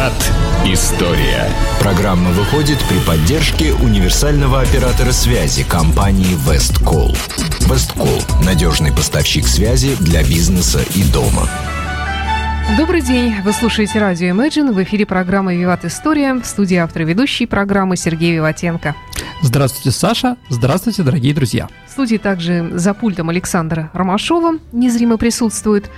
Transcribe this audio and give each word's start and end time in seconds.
Виват 0.00 0.32
История. 0.64 1.46
Программа 1.78 2.30
выходит 2.30 2.78
при 2.88 2.98
поддержке 3.00 3.74
универсального 3.74 4.62
оператора 4.62 5.12
связи 5.12 5.62
компании 5.62 6.36
Весткол. 6.48 7.14
Весткол– 7.68 8.22
надежный 8.44 8.92
поставщик 8.92 9.46
связи 9.46 9.96
для 10.00 10.22
бизнеса 10.22 10.80
и 10.94 11.02
дома. 11.12 11.46
Добрый 12.78 13.02
день. 13.02 13.42
Вы 13.42 13.52
слушаете 13.52 13.98
радио 13.98 14.28
Imagine. 14.28 14.72
В 14.72 14.82
эфире 14.84 15.04
программа 15.04 15.54
«Виват 15.54 15.84
История». 15.84 16.32
В 16.32 16.46
студии 16.46 16.76
автор 16.76 17.02
ведущей 17.02 17.44
программы 17.44 17.98
Сергей 17.98 18.32
Виватенко. 18.36 18.94
Здравствуйте, 19.42 19.90
Саша. 19.90 20.36
Здравствуйте, 20.48 21.02
дорогие 21.02 21.34
друзья. 21.34 21.68
В 21.86 21.90
студии 21.90 22.16
также 22.16 22.70
за 22.72 22.94
пультом 22.94 23.28
Александра 23.28 23.90
Ромашова 23.92 24.54
незримо 24.72 25.18
присутствует. 25.18 25.90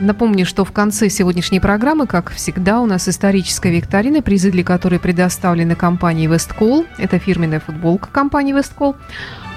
Напомню, 0.00 0.44
что 0.44 0.64
в 0.64 0.72
конце 0.72 1.08
сегодняшней 1.08 1.60
программы, 1.60 2.06
как 2.06 2.30
всегда, 2.32 2.80
у 2.80 2.86
нас 2.86 3.08
историческая 3.08 3.70
викторина, 3.70 4.22
призы 4.22 4.50
для 4.50 4.64
которой 4.64 4.98
предоставлены 4.98 5.76
компанией 5.76 6.26
Весткол. 6.26 6.84
Это 6.98 7.18
фирменная 7.18 7.60
футболка 7.60 8.08
компании 8.10 8.52
Весткол. 8.52 8.96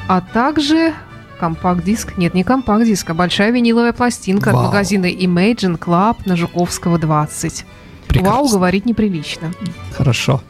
А 0.07 0.21
также 0.21 0.93
компакт-диск, 1.39 2.17
нет, 2.17 2.34
не 2.34 2.43
компакт-диск, 2.43 3.09
а 3.09 3.13
большая 3.13 3.52
виниловая 3.52 3.93
пластинка 3.93 4.49
Вау. 4.49 4.59
от 4.59 4.65
магазина 4.67 5.05
Imagine 5.07 5.77
Club 5.77 6.17
на 6.26 6.35
Жуковского 6.35 6.99
20. 6.99 7.65
Прекрасно. 8.07 8.31
Вау, 8.31 8.48
говорить 8.48 8.85
неприлично. 8.85 9.51
Хорошо. 9.93 10.41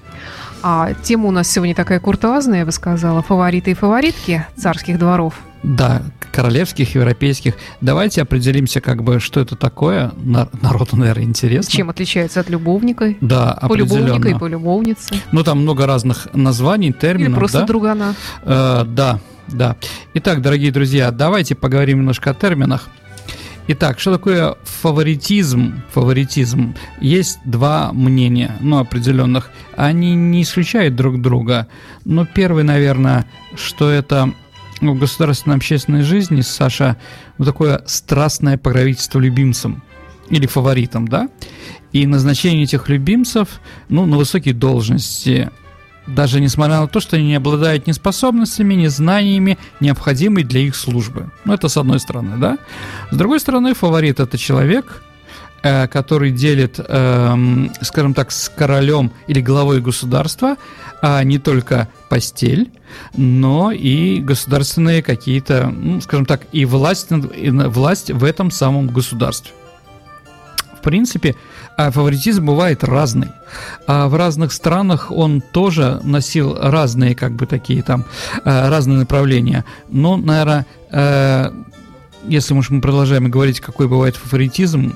А 0.63 0.93
тема 1.03 1.27
у 1.27 1.31
нас 1.31 1.47
сегодня 1.49 1.75
такая 1.75 1.99
куртуазная, 1.99 2.59
я 2.59 2.65
бы 2.65 2.71
сказала, 2.71 3.21
фавориты 3.21 3.71
и 3.71 3.73
фаворитки 3.73 4.45
царских 4.55 4.97
дворов. 4.99 5.35
Да, 5.63 6.01
королевских, 6.31 6.93
европейских. 6.95 7.55
Давайте 7.81 8.21
определимся, 8.21 8.79
как 8.81 9.03
бы, 9.03 9.19
что 9.19 9.39
это 9.39 9.55
такое. 9.55 10.11
На- 10.17 10.47
Народу, 10.61 10.95
наверное, 10.97 11.23
интересно. 11.25 11.71
Чем 11.71 11.89
отличается 11.89 12.39
от 12.39 12.49
любовника? 12.49 13.15
Да, 13.21 13.57
Полюбовника 13.67 14.07
и 14.07 14.11
определенно. 14.17 14.39
полюбовницы. 14.39 15.15
Ну, 15.31 15.43
там 15.43 15.61
много 15.61 15.85
разных 15.85 16.27
названий, 16.33 16.87
Или 16.89 16.93
терминов, 16.93 17.39
просто 17.39 17.59
да? 17.61 17.65
другана. 17.65 18.15
Э, 18.43 18.83
да, 18.87 19.19
да. 19.47 19.75
Итак, 20.13 20.41
дорогие 20.41 20.71
друзья, 20.71 21.11
давайте 21.11 21.55
поговорим 21.55 21.99
немножко 21.99 22.31
о 22.31 22.33
терминах. 22.33 22.87
Итак, 23.69 23.99
что 23.99 24.13
такое 24.13 24.55
фаворитизм? 24.63 25.81
Фаворитизм. 25.91 26.73
Есть 27.01 27.39
два 27.43 27.91
мнения, 27.91 28.55
ну, 28.61 28.77
определенных. 28.77 29.51
Они 29.75 30.15
не 30.15 30.43
исключают 30.43 30.95
друг 30.95 31.21
друга. 31.21 31.67
Но 32.05 32.25
первый, 32.25 32.63
наверное, 32.63 33.25
что 33.55 33.89
это 33.89 34.31
ну, 34.79 34.93
в 34.93 34.99
государственной 34.99 35.57
общественной 35.57 36.03
жизни, 36.03 36.39
Саша, 36.39 36.95
вот 37.37 37.45
такое 37.45 37.83
страстное 37.87 38.57
покровительство 38.57 39.19
любимцам 39.19 39.83
или 40.29 40.47
фаворитам, 40.47 41.05
да? 41.05 41.27
И 41.91 42.07
назначение 42.07 42.63
этих 42.63 42.87
любимцев, 42.87 43.59
ну, 43.89 44.05
на 44.05 44.15
высокие 44.15 44.53
должности, 44.53 45.51
даже 46.07 46.41
несмотря 46.41 46.81
на 46.81 46.87
то, 46.87 46.99
что 46.99 47.15
они 47.15 47.27
не 47.27 47.35
обладают 47.35 47.87
ни 47.87 47.91
способностями, 47.91 48.73
ни 48.73 48.87
знаниями, 48.87 49.57
необходимыми 49.79 50.43
для 50.43 50.61
их 50.61 50.75
службы. 50.75 51.29
Ну, 51.45 51.53
это 51.53 51.67
с 51.67 51.77
одной 51.77 51.99
стороны, 51.99 52.37
да? 52.37 52.57
С 53.11 53.15
другой 53.15 53.39
стороны, 53.39 53.73
фаворит– 53.73 54.19
это 54.21 54.37
человек, 54.37 55.03
э, 55.63 55.87
который 55.87 56.31
делит, 56.31 56.79
эм, 56.79 57.71
скажем 57.81 58.13
так, 58.13 58.31
с 58.31 58.49
королем 58.49 59.11
или 59.27 59.41
главой 59.41 59.81
государства 59.81 60.55
а 61.01 61.23
не 61.23 61.37
только 61.37 61.89
постель, 62.09 62.71
но 63.15 63.71
и 63.71 64.19
государственные 64.19 65.03
какие-то, 65.03 65.67
ну, 65.67 66.01
скажем 66.01 66.25
так, 66.25 66.47
и 66.51 66.65
власть, 66.65 67.11
и 67.11 67.49
власть 67.49 68.11
в 68.11 68.23
этом 68.23 68.51
самом 68.51 68.87
государстве. 68.87 69.51
В 70.87 70.89
принципе, 70.89 71.35
а, 71.75 71.91
фаворитизм 71.91 72.45
бывает 72.45 72.81
разный. 72.81 73.27
А 73.87 74.07
в 74.07 74.15
разных 74.15 74.53
странах 74.53 75.11
он 75.11 75.41
тоже 75.41 75.99
носил 76.01 76.57
разные, 76.57 77.13
как 77.13 77.33
бы 77.33 77.45
такие 77.45 77.83
там, 77.83 78.05
э, 78.45 78.69
разные 78.69 78.97
направления. 78.97 79.65
Но, 79.89 80.15
наверное, 80.15 80.65
если 82.25 82.53
уж 82.53 82.69
мы 82.69 82.79
продолжаем 82.79 83.29
говорить, 83.29 83.59
какой 83.59 83.89
бывает 83.89 84.15
фаворитизм, 84.15 84.93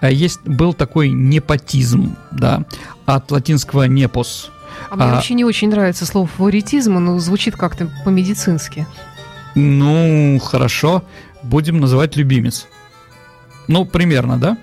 есть, 0.00 0.40
был 0.46 0.72
такой 0.72 1.10
непотизм, 1.10 2.16
да, 2.30 2.64
от 3.04 3.30
латинского 3.30 3.82
«непос», 3.82 4.50
А 4.88 4.96
мне 4.96 5.04
А- 5.04 5.14
вообще 5.16 5.34
не 5.34 5.44
очень 5.44 5.68
нравится 5.68 6.06
слово 6.06 6.26
фаворитизм, 6.26 6.96
оно 6.96 7.18
звучит 7.18 7.54
как-то 7.54 7.90
по-медицински. 8.06 8.86
Ну, 9.54 10.40
хорошо, 10.42 11.04
будем 11.42 11.80
называть 11.80 12.16
любимец. 12.16 12.66
Ну, 13.66 13.84
примерно, 13.84 14.38
да? 14.38 14.56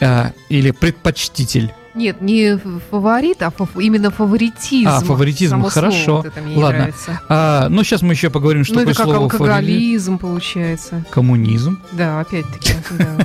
А, 0.00 0.32
или 0.48 0.70
предпочтитель. 0.70 1.72
Нет, 1.92 2.20
не 2.22 2.56
фаворит, 2.90 3.42
а 3.42 3.50
фав- 3.50 3.76
именно 3.76 4.12
фаворитизм. 4.12 4.88
А, 4.88 5.00
фаворитизм, 5.00 5.50
Само 5.56 5.70
слово 5.70 5.88
хорошо. 5.90 6.16
вот 6.22 6.36
мне 6.44 6.54
не 6.54 6.62
Ладно. 6.62 6.78
нравится. 6.78 7.20
А, 7.28 7.68
ну, 7.68 7.82
сейчас 7.82 8.02
мы 8.02 8.12
еще 8.12 8.30
поговорим, 8.30 8.62
что 8.64 8.74
ну, 8.74 8.80
такое 8.80 8.92
это 8.92 9.02
как 9.02 9.06
слово 9.06 9.28
фаворит. 9.28 9.52
алкоголизм 9.54 10.18
получается. 10.18 11.04
Коммунизм. 11.10 11.80
Да, 11.90 12.20
опять-таки. 12.20 12.74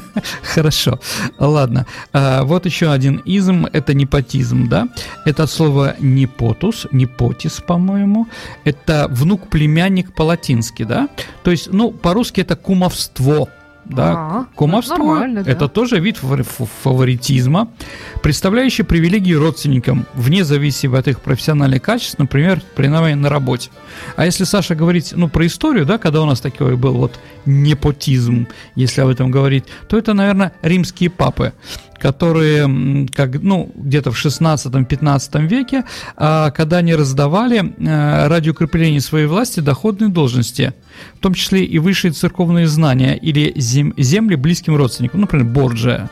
Хорошо. 0.41 0.99
Ладно. 1.37 1.85
А, 2.11 2.43
вот 2.43 2.65
еще 2.65 2.91
один 2.91 3.17
изм. 3.17 3.67
Это 3.71 3.93
непотизм, 3.93 4.67
да? 4.67 4.89
Это 5.25 5.43
от 5.43 5.51
слова 5.51 5.95
непотус, 5.99 6.87
непотис, 6.91 7.61
по-моему. 7.65 8.27
Это 8.63 9.07
внук-племянник 9.11 10.11
по-латински, 10.15 10.83
да? 10.83 11.07
То 11.43 11.51
есть, 11.51 11.71
ну, 11.71 11.91
по-русски 11.91 12.41
это 12.41 12.55
кумовство. 12.55 13.47
Да, 13.85 14.13
А, 14.13 14.45
Кумовство 14.55 15.25
ну, 15.27 15.43
да. 15.43 15.49
это 15.49 15.67
тоже 15.67 15.99
вид 15.99 16.17
фаворитизма, 16.17 17.69
представляющий 18.21 18.83
привилегии 18.83 19.33
родственникам 19.33 20.05
вне 20.15 20.43
зависимости 20.43 20.99
от 20.99 21.07
их 21.07 21.21
профессиональных 21.21 21.81
качеств, 21.81 22.17
например, 22.17 22.61
при 22.75 22.87
на 22.87 23.29
работе. 23.29 23.69
А 24.15 24.25
если 24.25 24.43
Саша 24.43 24.75
говорить, 24.75 25.13
ну, 25.15 25.29
про 25.29 25.45
историю, 25.45 25.85
да, 25.85 25.97
когда 25.97 26.21
у 26.21 26.25
нас 26.25 26.41
такой 26.41 26.75
был 26.75 26.93
вот 26.93 27.19
непотизм, 27.45 28.47
если 28.75 29.01
об 29.01 29.09
этом 29.09 29.29
говорить, 29.31 29.65
то 29.87 29.97
это, 29.97 30.13
наверное, 30.13 30.53
римские 30.61 31.09
папы, 31.09 31.53
которые, 31.97 33.07
как, 33.13 33.41
ну, 33.41 33.71
где-то 33.75 34.11
в 34.11 34.17
16-15 34.17 35.47
веке, 35.47 35.83
а, 36.17 36.51
когда 36.51 36.77
они 36.77 36.95
раздавали 36.95 37.73
а, 37.87 38.27
ради 38.27 38.49
укрепления 38.49 39.01
своей 39.01 39.27
власти 39.27 39.59
доходные 39.59 40.09
должности, 40.09 40.73
в 41.15 41.19
том 41.19 41.33
числе 41.33 41.63
и 41.63 41.79
высшие 41.79 42.11
церковные 42.11 42.67
знания 42.67 43.15
или 43.15 43.53
зем- 43.55 43.93
земли 43.97 44.35
близким 44.35 44.75
родственникам, 44.75 45.21
например, 45.21 45.45
Борджия. 45.45 46.09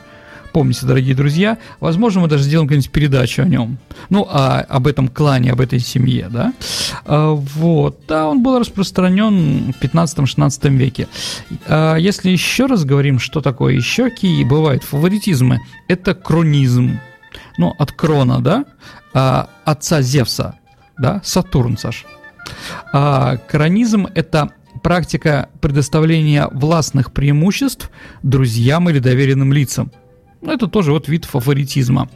Помните, 0.53 0.85
дорогие 0.85 1.15
друзья, 1.15 1.57
возможно, 1.79 2.21
мы 2.21 2.27
даже 2.27 2.43
сделаем 2.43 2.67
какую-нибудь 2.67 2.91
передачу 2.91 3.41
о 3.41 3.45
нем. 3.45 3.79
Ну, 4.09 4.27
а, 4.29 4.59
об 4.59 4.85
этом 4.85 5.07
клане, 5.07 5.51
об 5.51 5.59
этой 5.59 5.79
семье, 5.79 6.27
да. 6.29 6.53
А, 7.05 7.31
вот, 7.31 8.01
да, 8.07 8.27
он 8.27 8.43
был 8.43 8.59
распространен 8.59 9.73
в 9.73 9.83
15-16 9.83 10.69
веке. 10.77 11.07
А, 11.67 11.95
если 11.95 12.29
еще 12.29 12.67
раз 12.67 12.85
говорим, 12.85 13.17
что 13.17 13.41
такое 13.41 13.73
еще 13.73 14.11
какие 14.11 14.43
бывают 14.43 14.83
фаворитизмы, 14.83 15.59
это 15.87 16.13
кронизм. 16.13 16.99
Ну, 17.57 17.73
от 17.79 17.91
крона, 17.91 18.39
да, 18.39 18.65
а, 19.11 19.49
отца 19.65 20.03
Зевса, 20.03 20.59
да, 20.99 21.19
Сатурн, 21.23 21.77
Саш. 21.77 22.05
А, 22.91 23.37
коронизм– 23.37 24.07
это 24.13 24.51
практика 24.83 25.49
предоставления 25.61 26.47
властных 26.51 27.11
преимуществ 27.11 27.89
друзьям 28.21 28.87
или 28.89 28.99
доверенным 28.99 29.51
лицам. 29.51 29.91
Ну, 30.43 30.51
это 30.51 30.67
тоже 30.67 30.91
вот 30.91 31.07
вид 31.07 31.23
фаворитизма. 31.23 32.09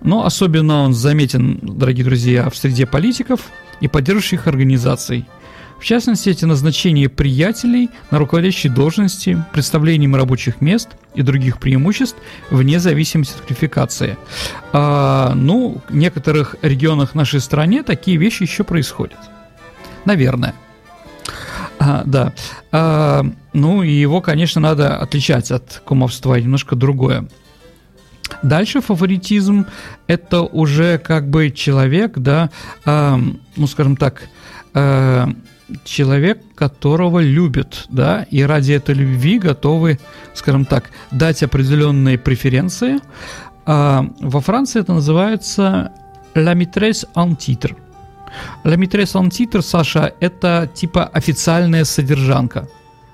Но 0.00 0.24
особенно 0.24 0.82
он 0.82 0.94
заметен, 0.94 1.60
дорогие 1.62 2.04
друзья, 2.04 2.48
в 2.48 2.56
среде 2.56 2.86
политиков 2.86 3.42
и 3.80 3.88
поддерживающих 3.88 4.46
организаций. 4.46 5.26
В 5.78 5.84
частности, 5.84 6.30
эти 6.30 6.44
назначения 6.44 7.08
приятелей 7.08 7.90
на 8.10 8.18
руководящие 8.18 8.72
должности, 8.72 9.44
представлением 9.52 10.16
рабочих 10.16 10.60
мест 10.60 10.90
и 11.14 11.22
других 11.22 11.58
преимуществ 11.58 12.16
вне 12.50 12.78
зависимости 12.78 13.34
от 13.34 13.42
квалификации. 13.42 14.16
А, 14.72 15.34
ну, 15.34 15.82
в 15.88 15.94
некоторых 15.94 16.56
регионах 16.62 17.14
нашей 17.14 17.40
стране 17.40 17.82
такие 17.82 18.16
вещи 18.16 18.44
еще 18.44 18.64
происходят. 18.64 19.18
Наверное. 20.04 20.54
А, 21.78 22.02
да. 22.06 22.32
А, 22.70 23.26
ну, 23.52 23.82
и 23.82 23.90
его, 23.90 24.20
конечно, 24.20 24.60
надо 24.60 24.96
отличать 24.96 25.50
от 25.50 25.82
кумовства, 25.84 26.36
немножко 26.36 26.76
другое. 26.76 27.28
Дальше 28.42 28.80
фаворитизм– 28.80 29.66
это 30.06 30.42
уже 30.42 30.98
как 30.98 31.28
бы 31.28 31.50
человек, 31.50 32.18
да, 32.18 32.50
а, 32.84 33.18
ну, 33.56 33.66
скажем 33.66 33.96
так, 33.96 34.28
а, 34.74 35.28
человек, 35.84 36.40
которого 36.54 37.20
любят, 37.20 37.86
да, 37.88 38.26
и 38.30 38.42
ради 38.42 38.72
этой 38.72 38.94
любви 38.94 39.38
готовы, 39.38 39.98
скажем 40.34 40.64
так, 40.64 40.90
дать 41.10 41.42
определенные 41.42 42.18
преференции. 42.18 43.00
А, 43.64 44.06
во 44.20 44.40
Франции 44.40 44.80
это 44.80 44.92
называется 44.92 45.92
«la 46.34 46.54
maîtresse 46.54 47.06
en 47.14 47.36
titre». 47.36 47.76
«La 48.64 48.76
maîtresse 48.76 49.14
en 49.14 49.28
titre», 49.28 49.62
Саша, 49.62 50.14
это 50.20 50.68
типа 50.74 51.04
официальная 51.04 51.84
содержанка. 51.84 52.68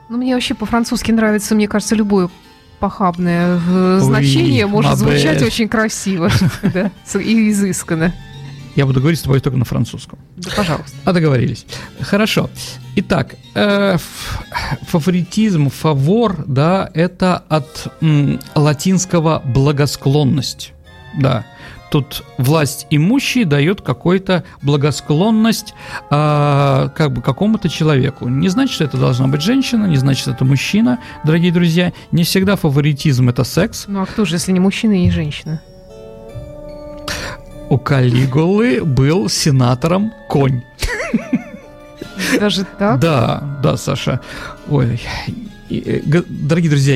Ну, 0.08 0.16
мне 0.16 0.34
вообще 0.34 0.54
по-французски 0.54 1.12
нравится, 1.12 1.54
мне 1.54 1.68
кажется, 1.68 1.94
любое 1.94 2.30
похабное 2.78 3.58
значение 4.00 4.66
может 4.66 4.96
звучать 4.98 5.42
очень 5.42 5.68
красиво 5.68 6.30
и 7.14 7.50
изысканно. 7.50 8.14
Я 8.76 8.86
буду 8.86 9.00
говорить 9.00 9.18
с 9.18 9.22
тобой 9.22 9.40
только 9.40 9.58
на 9.58 9.64
французском. 9.64 10.20
Да, 10.36 10.50
пожалуйста. 10.56 10.96
А 11.04 11.12
договорились. 11.12 11.66
Хорошо. 12.00 12.48
Итак, 12.94 13.34
э, 13.56 13.96
фаворитизм, 14.82 15.68
фавор, 15.68 16.44
да, 16.46 16.88
это 16.94 17.42
от 17.48 17.88
м, 18.00 18.38
латинского 18.54 19.42
благосклонность. 19.44 20.74
Да. 21.18 21.44
Тут 21.90 22.24
власть 22.36 22.86
имущий 22.90 23.44
дает 23.44 23.80
какую-то 23.80 24.44
благосклонность 24.62 25.74
э, 26.10 26.88
как 26.94 27.12
бы 27.12 27.22
какому-то 27.22 27.68
человеку. 27.68 28.28
Не 28.28 28.48
значит, 28.48 28.74
что 28.74 28.84
это 28.84 28.98
должна 28.98 29.26
быть 29.28 29.40
женщина, 29.40 29.86
не 29.86 29.96
значит, 29.96 30.22
что 30.22 30.32
это 30.32 30.44
мужчина, 30.44 30.98
дорогие 31.24 31.52
друзья. 31.52 31.92
Не 32.12 32.24
всегда 32.24 32.56
фаворитизм 32.56 33.28
это 33.28 33.44
секс. 33.44 33.86
Ну 33.88 34.02
а 34.02 34.06
кто 34.06 34.24
же, 34.24 34.36
если 34.36 34.52
не 34.52 34.60
мужчина 34.60 34.92
и 34.92 35.00
не 35.00 35.10
женщина? 35.10 35.60
у 37.70 37.78
Калигулы 37.78 38.82
был 38.82 39.28
сенатором 39.28 40.12
конь. 40.28 40.62
Даже 42.40 42.64
так? 42.78 42.98
Да, 42.98 43.42
да, 43.62 43.76
Саша. 43.76 44.20
Ой, 44.68 45.00
э, 45.70 46.22
дорогие 46.28 46.70
друзья, 46.70 46.94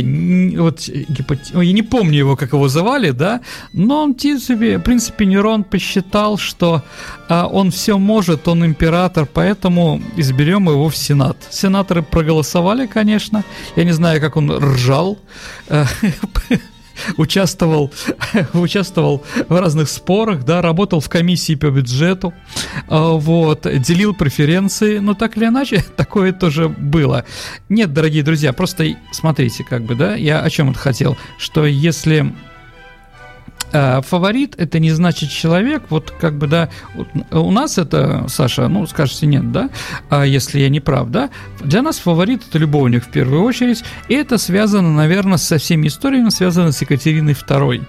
вот 0.62 0.88
я 0.88 1.72
не 1.72 1.82
помню 1.82 2.18
его, 2.18 2.36
как 2.36 2.52
его 2.52 2.68
звали, 2.68 3.10
да, 3.10 3.40
но 3.72 4.02
он, 4.02 4.14
в 4.14 4.78
принципе, 4.80 5.26
Нерон 5.26 5.64
посчитал, 5.64 6.38
что 6.38 6.82
а, 7.28 7.46
он 7.46 7.70
все 7.70 7.98
может, 7.98 8.48
он 8.48 8.64
император, 8.64 9.26
поэтому 9.32 10.02
изберем 10.16 10.68
его 10.68 10.88
в 10.88 10.96
Сенат. 10.96 11.36
Сенаторы 11.50 12.02
проголосовали, 12.02 12.86
конечно, 12.86 13.44
я 13.76 13.84
не 13.84 13.92
знаю, 13.92 14.20
как 14.20 14.36
он 14.36 14.50
ржал, 14.50 15.18
э, 15.68 15.84
участвовал, 17.16 17.92
участвовал 18.52 19.24
в 19.48 19.58
разных 19.58 19.88
спорах, 19.88 20.44
да, 20.44 20.62
работал 20.62 21.00
в 21.00 21.08
комиссии 21.08 21.54
по 21.54 21.70
бюджету, 21.70 22.32
а, 22.88 23.12
вот, 23.12 23.66
делил 23.80 24.14
преференции, 24.14 24.98
но 24.98 25.14
так 25.14 25.36
или 25.36 25.46
иначе, 25.46 25.84
такое 25.96 26.32
тоже 26.32 26.68
было. 26.68 27.24
Нет, 27.68 27.92
дорогие 27.92 28.22
друзья, 28.22 28.52
просто 28.52 28.96
смотрите, 29.12 29.64
как 29.64 29.82
бы, 29.82 29.94
да, 29.94 30.14
я 30.14 30.40
о 30.40 30.50
чем 30.50 30.70
это 30.70 30.78
хотел, 30.78 31.16
что 31.38 31.66
если 31.66 32.32
фаворит 33.70 34.54
это 34.58 34.78
не 34.78 34.90
значит 34.90 35.30
человек, 35.30 35.84
вот 35.88 36.12
как 36.20 36.36
бы, 36.36 36.46
да, 36.46 36.68
у 37.30 37.50
нас 37.50 37.78
это, 37.78 38.26
Саша, 38.28 38.68
ну, 38.68 38.86
скажете 38.86 39.26
нет, 39.26 39.50
да, 39.52 39.70
а 40.10 40.24
если 40.24 40.60
я 40.60 40.68
не 40.68 40.80
прав, 40.80 41.10
да, 41.10 41.30
для 41.60 41.82
нас 41.82 41.98
фаворит 41.98 42.42
это 42.48 42.58
любовник 42.58 43.04
в 43.04 43.10
первую 43.10 43.42
очередь, 43.42 43.82
и 44.08 44.14
это 44.14 44.38
связано, 44.38 44.92
наверное, 44.92 45.38
со 45.38 45.58
всеми 45.58 45.88
историями, 45.88 46.28
связано 46.28 46.72
с 46.72 46.80
Екатериной 46.80 47.32
II 47.32 47.82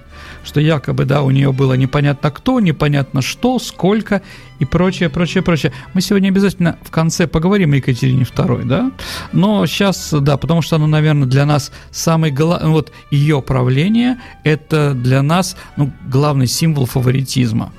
что 0.44 0.60
якобы, 0.60 1.06
да, 1.06 1.22
у 1.22 1.32
нее 1.32 1.52
было 1.52 1.74
непонятно 1.74 2.32
кто, 2.32 2.60
непонятно 2.60 3.22
что, 3.22 3.60
сколько 3.60 4.22
и 4.60 4.66
прочее, 4.66 5.10
прочее, 5.10 5.44
прочее. 5.44 5.74
Мы 5.94 6.02
сегодня 6.02 6.30
обязательно 6.30 6.78
в 6.84 6.92
конце 6.92 7.28
поговорим 7.28 7.74
о 7.74 7.78
Екатерине 7.78 8.24
II, 8.24 8.66
да, 8.66 8.92
но 9.32 9.66
сейчас, 9.66 10.14
да, 10.14 10.38
потому 10.38 10.62
что 10.62 10.76
оно, 10.76 10.88
наверное, 10.88 11.28
для 11.28 11.46
нас 11.46 11.72
самый 11.92 12.32
главный, 12.32 12.70
вот 12.70 12.92
ее 13.12 13.42
правление, 13.42 14.20
это 14.44 14.94
для 14.94 15.22
нас, 15.22 15.58
ну, 15.78 15.92
главный 16.08 16.48
символ 16.48 16.86
фаворитизма. 16.86 17.72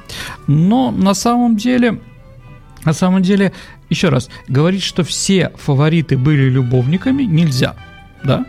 Но 0.47 0.91
на 0.91 1.15
самом 1.15 1.57
деле, 1.57 2.01
на 2.85 2.93
самом 2.93 3.23
деле, 3.23 3.53
еще 3.91 4.09
раз, 4.09 4.29
говорить, 4.49 4.83
что 4.83 5.05
все 5.05 5.53
фавориты 5.57 6.17
были 6.17 6.49
любовниками, 6.49 7.23
нельзя, 7.23 7.77
да, 8.25 8.45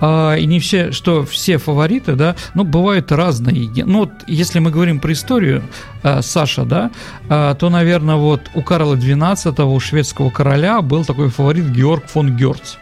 а, 0.00 0.34
и 0.34 0.46
не 0.46 0.60
все, 0.60 0.92
что 0.92 1.24
все 1.24 1.58
фавориты, 1.58 2.14
да, 2.14 2.36
ну, 2.54 2.64
бывают 2.64 3.10
разные. 3.10 3.68
Ну, 3.84 4.00
вот, 4.00 4.10
если 4.26 4.58
мы 4.58 4.70
говорим 4.70 5.00
про 5.00 5.12
историю, 5.12 5.62
а, 6.02 6.22
Саша, 6.22 6.64
да, 6.64 6.90
а, 7.28 7.54
то, 7.54 7.70
наверное, 7.70 8.16
вот 8.16 8.42
у 8.54 8.62
Карла 8.62 8.94
XII, 8.94 9.62
у 9.64 9.80
шведского 9.80 10.30
короля, 10.30 10.80
был 10.82 11.04
такой 11.04 11.28
фаворит 11.30 11.70
Георг 11.70 12.06
фон 12.06 12.36
Герц. 12.36 12.76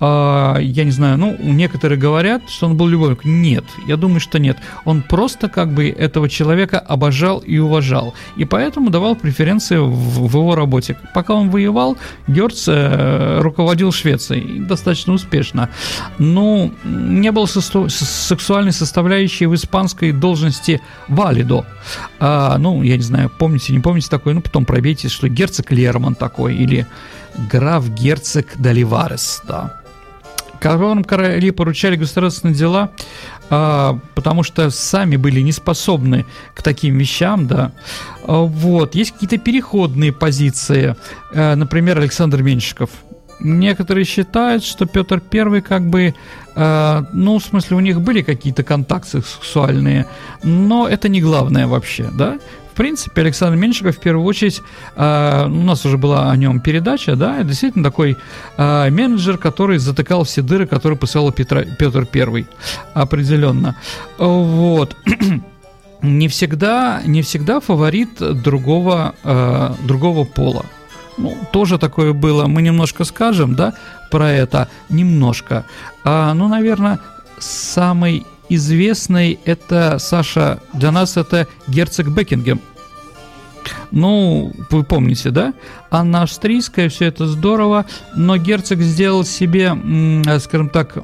А, 0.00 0.58
я 0.58 0.84
не 0.84 0.90
знаю, 0.90 1.18
ну, 1.18 1.36
некоторые 1.40 1.98
говорят, 1.98 2.42
что 2.48 2.66
он 2.66 2.76
был 2.76 2.86
любовник. 2.88 3.24
Нет, 3.24 3.64
я 3.86 3.96
думаю, 3.96 4.20
что 4.20 4.38
нет. 4.38 4.58
Он 4.84 5.02
просто 5.02 5.48
как 5.48 5.72
бы 5.72 5.88
этого 5.88 6.28
человека 6.28 6.78
обожал 6.78 7.38
и 7.38 7.58
уважал. 7.58 8.14
И 8.36 8.44
поэтому 8.44 8.90
давал 8.90 9.14
преференции 9.16 9.76
в, 9.76 10.28
в 10.28 10.36
его 10.36 10.54
работе. 10.54 10.96
Пока 11.14 11.34
он 11.34 11.50
воевал, 11.50 11.96
Герц 12.26 12.64
э, 12.66 13.40
руководил 13.40 13.92
Швецией 13.92 14.60
достаточно 14.60 15.12
успешно. 15.12 15.68
Но 16.18 16.70
не 16.84 17.30
было 17.30 17.46
со- 17.46 17.88
сексуальной 17.88 18.72
составляющей 18.72 19.46
в 19.46 19.54
испанской 19.54 20.12
должности 20.12 20.80
валидо. 21.08 21.64
А, 22.18 22.58
ну, 22.58 22.82
я 22.82 22.96
не 22.96 23.02
знаю, 23.02 23.30
помните, 23.38 23.72
не 23.72 23.80
помните 23.80 24.08
такой, 24.10 24.34
ну, 24.34 24.40
потом 24.40 24.64
пробейте, 24.64 25.08
что 25.08 25.28
герцог 25.28 25.70
Лерман 25.70 26.14
такой, 26.14 26.56
или 26.56 26.86
граф-герцог 27.50 28.46
Доливарес, 28.56 29.42
да 29.46 29.83
которым 30.64 31.04
короли 31.04 31.50
поручали 31.50 31.96
государственные 31.96 32.54
дела, 32.54 32.90
а, 33.50 33.98
потому 34.14 34.42
что 34.42 34.70
сами 34.70 35.16
были 35.16 35.40
не 35.40 35.52
способны 35.52 36.24
к 36.54 36.62
таким 36.62 36.96
вещам, 36.96 37.46
да. 37.46 37.72
А, 38.26 38.40
вот. 38.40 38.94
Есть 38.94 39.12
какие-то 39.12 39.36
переходные 39.36 40.10
позиции. 40.10 40.96
А, 41.34 41.54
например, 41.54 41.98
Александр 41.98 42.42
Меньшиков. 42.42 42.88
Некоторые 43.40 44.06
считают, 44.06 44.64
что 44.64 44.86
Петр 44.86 45.20
I 45.30 45.60
как 45.60 45.82
бы, 45.90 46.14
э, 46.54 47.02
ну, 47.12 47.38
в 47.38 47.42
смысле, 47.42 47.76
у 47.76 47.80
них 47.80 48.00
были 48.00 48.22
какие-то 48.22 48.62
контакты 48.62 49.20
сексуальные, 49.20 50.06
но 50.44 50.88
это 50.88 51.08
не 51.08 51.20
главное 51.20 51.66
вообще, 51.66 52.08
да. 52.12 52.38
В 52.74 52.76
принципе, 52.76 53.20
Александр 53.20 53.56
Меньшиков 53.56 53.96
в 53.96 54.00
первую 54.00 54.26
очередь, 54.26 54.60
э, 54.96 55.44
у 55.46 55.62
нас 55.62 55.86
уже 55.86 55.96
была 55.96 56.32
о 56.32 56.36
нем 56.36 56.58
передача, 56.58 57.14
да, 57.14 57.40
действительно 57.44 57.84
такой 57.84 58.16
э, 58.56 58.90
менеджер, 58.90 59.38
который 59.38 59.78
затыкал 59.78 60.24
все 60.24 60.42
дыры, 60.42 60.66
которые 60.66 60.98
посылал 60.98 61.30
Петра, 61.30 61.62
Петр 61.78 62.04
I, 62.12 62.46
определенно. 62.92 63.76
Вот. 64.18 64.96
не 66.02 66.26
всегда, 66.26 67.00
не 67.06 67.22
всегда 67.22 67.60
фаворит 67.60 68.42
другого, 68.42 69.14
э, 69.22 69.74
другого 69.84 70.24
пола. 70.24 70.66
Ну, 71.16 71.32
тоже 71.52 71.78
такое 71.78 72.12
было. 72.12 72.48
Мы 72.48 72.60
немножко 72.62 73.04
скажем, 73.04 73.54
да, 73.54 73.74
про 74.10 74.32
это. 74.32 74.68
Немножко. 74.88 75.64
А, 76.02 76.34
ну, 76.34 76.48
наверное, 76.48 76.98
самый 77.38 78.26
известный 78.48 79.38
это, 79.44 79.98
Саша, 79.98 80.60
для 80.72 80.90
нас 80.90 81.16
это 81.16 81.46
герцог 81.68 82.08
Бекингем. 82.08 82.60
Ну, 83.90 84.52
вы 84.70 84.84
помните, 84.84 85.30
да? 85.30 85.54
Анна 85.90 86.22
Австрийская, 86.22 86.88
все 86.88 87.06
это 87.06 87.26
здорово, 87.26 87.86
но 88.16 88.36
герцог 88.36 88.80
сделал 88.80 89.24
себе, 89.24 89.76
скажем 90.40 90.68
так, 90.68 90.98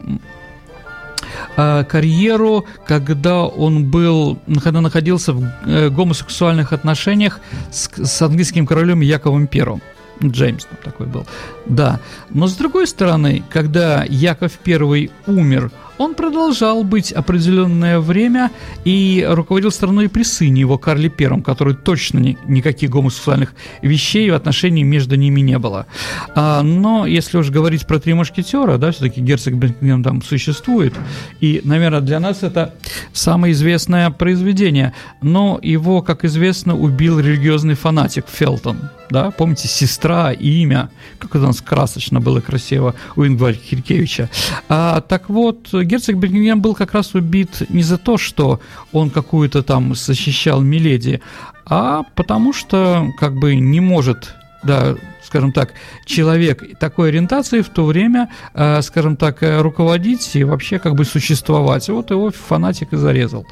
а, 1.56 1.84
карьеру, 1.84 2.64
когда 2.86 3.42
он 3.42 3.84
был, 3.84 4.38
когда 4.62 4.80
находился 4.80 5.32
в 5.32 5.44
э, 5.66 5.88
гомосексуальных 5.90 6.72
отношениях 6.72 7.40
с, 7.70 7.90
с 7.96 8.22
английским 8.22 8.66
королем 8.66 9.00
Яковом 9.00 9.46
Первым. 9.46 9.80
Джеймс 10.22 10.64
там 10.66 10.78
такой 10.82 11.06
был. 11.06 11.26
Да. 11.66 11.98
Но 12.28 12.46
с 12.46 12.54
другой 12.54 12.86
стороны, 12.86 13.42
когда 13.50 14.04
Яков 14.04 14.58
I 14.66 15.10
умер, 15.26 15.70
он 16.00 16.14
продолжал 16.14 16.82
быть 16.82 17.12
определенное 17.12 18.00
время 18.00 18.50
и 18.86 19.22
руководил 19.28 19.70
страной 19.70 20.08
при 20.08 20.22
сыне 20.22 20.60
его, 20.60 20.78
Карле 20.78 21.10
Первом, 21.10 21.42
который 21.42 21.74
точно 21.74 22.18
ни, 22.20 22.38
никаких 22.48 22.88
гомосексуальных 22.88 23.52
вещей 23.82 24.30
в 24.30 24.34
отношении 24.34 24.82
между 24.82 25.16
ними 25.16 25.42
не 25.42 25.58
было. 25.58 25.86
А, 26.34 26.62
но 26.62 27.04
если 27.04 27.36
уж 27.36 27.50
говорить 27.50 27.86
про 27.86 27.98
три 27.98 28.14
мушкетера, 28.14 28.78
да, 28.78 28.92
все-таки 28.92 29.20
герцог 29.20 29.54
Бекингем 29.54 30.02
там 30.02 30.22
существует, 30.22 30.94
и, 31.40 31.60
наверное, 31.64 32.00
для 32.00 32.18
нас 32.18 32.42
это 32.42 32.74
самое 33.12 33.52
известное 33.52 34.08
произведение. 34.08 34.94
Но 35.20 35.58
его, 35.62 36.00
как 36.00 36.24
известно, 36.24 36.78
убил 36.78 37.20
религиозный 37.20 37.74
фанатик 37.74 38.24
Фелтон. 38.26 38.78
Да, 39.10 39.32
помните, 39.32 39.66
сестра 39.66 40.32
имя, 40.32 40.88
как 41.18 41.30
это 41.30 41.44
у 41.44 41.46
нас 41.48 41.60
красочно 41.60 42.20
было 42.20 42.40
красиво 42.40 42.94
у 43.16 43.26
Ингвара 43.26 43.54
Киркевича. 43.54 44.30
А, 44.68 45.00
так 45.00 45.28
вот, 45.28 45.72
герцог 45.72 46.16
Бекингем 46.16 46.62
был 46.62 46.74
как 46.74 46.94
раз 46.94 47.14
убит 47.14 47.68
не 47.70 47.82
за 47.82 47.98
то, 47.98 48.16
что 48.18 48.60
он 48.92 49.10
какую-то 49.10 49.64
там 49.64 49.96
защищал 49.96 50.60
Миледи, 50.60 51.20
а 51.66 52.04
потому 52.14 52.52
что 52.52 53.08
как 53.18 53.34
бы 53.34 53.56
не 53.56 53.80
может 53.80 54.34
да, 54.62 54.94
скажем 55.22 55.52
так, 55.52 55.72
человек 56.04 56.78
такой 56.78 57.08
ориентации 57.08 57.62
в 57.62 57.70
то 57.70 57.84
время, 57.86 58.28
э, 58.52 58.82
скажем 58.82 59.16
так, 59.16 59.42
э, 59.42 59.60
руководить 59.62 60.36
и 60.36 60.44
вообще 60.44 60.78
как 60.78 60.94
бы 60.94 61.04
существовать. 61.04 61.88
Вот 61.88 62.10
его 62.10 62.30
фанатик 62.30 62.92
и 62.92 62.96
зарезал. 62.96 63.46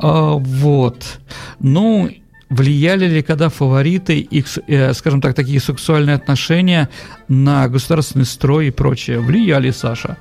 Э, 0.00 0.34
вот. 0.36 1.18
Ну, 1.58 2.08
влияли 2.54 3.06
ли 3.06 3.22
когда 3.22 3.48
фавориты, 3.48 4.18
их, 4.18 4.46
э, 4.66 4.94
скажем 4.94 5.20
так, 5.20 5.34
такие 5.34 5.60
сексуальные 5.60 6.16
отношения 6.16 6.88
на 7.28 7.68
государственный 7.68 8.24
строй 8.24 8.68
и 8.68 8.70
прочее? 8.70 9.20
Влияли, 9.20 9.70
Саша. 9.70 10.16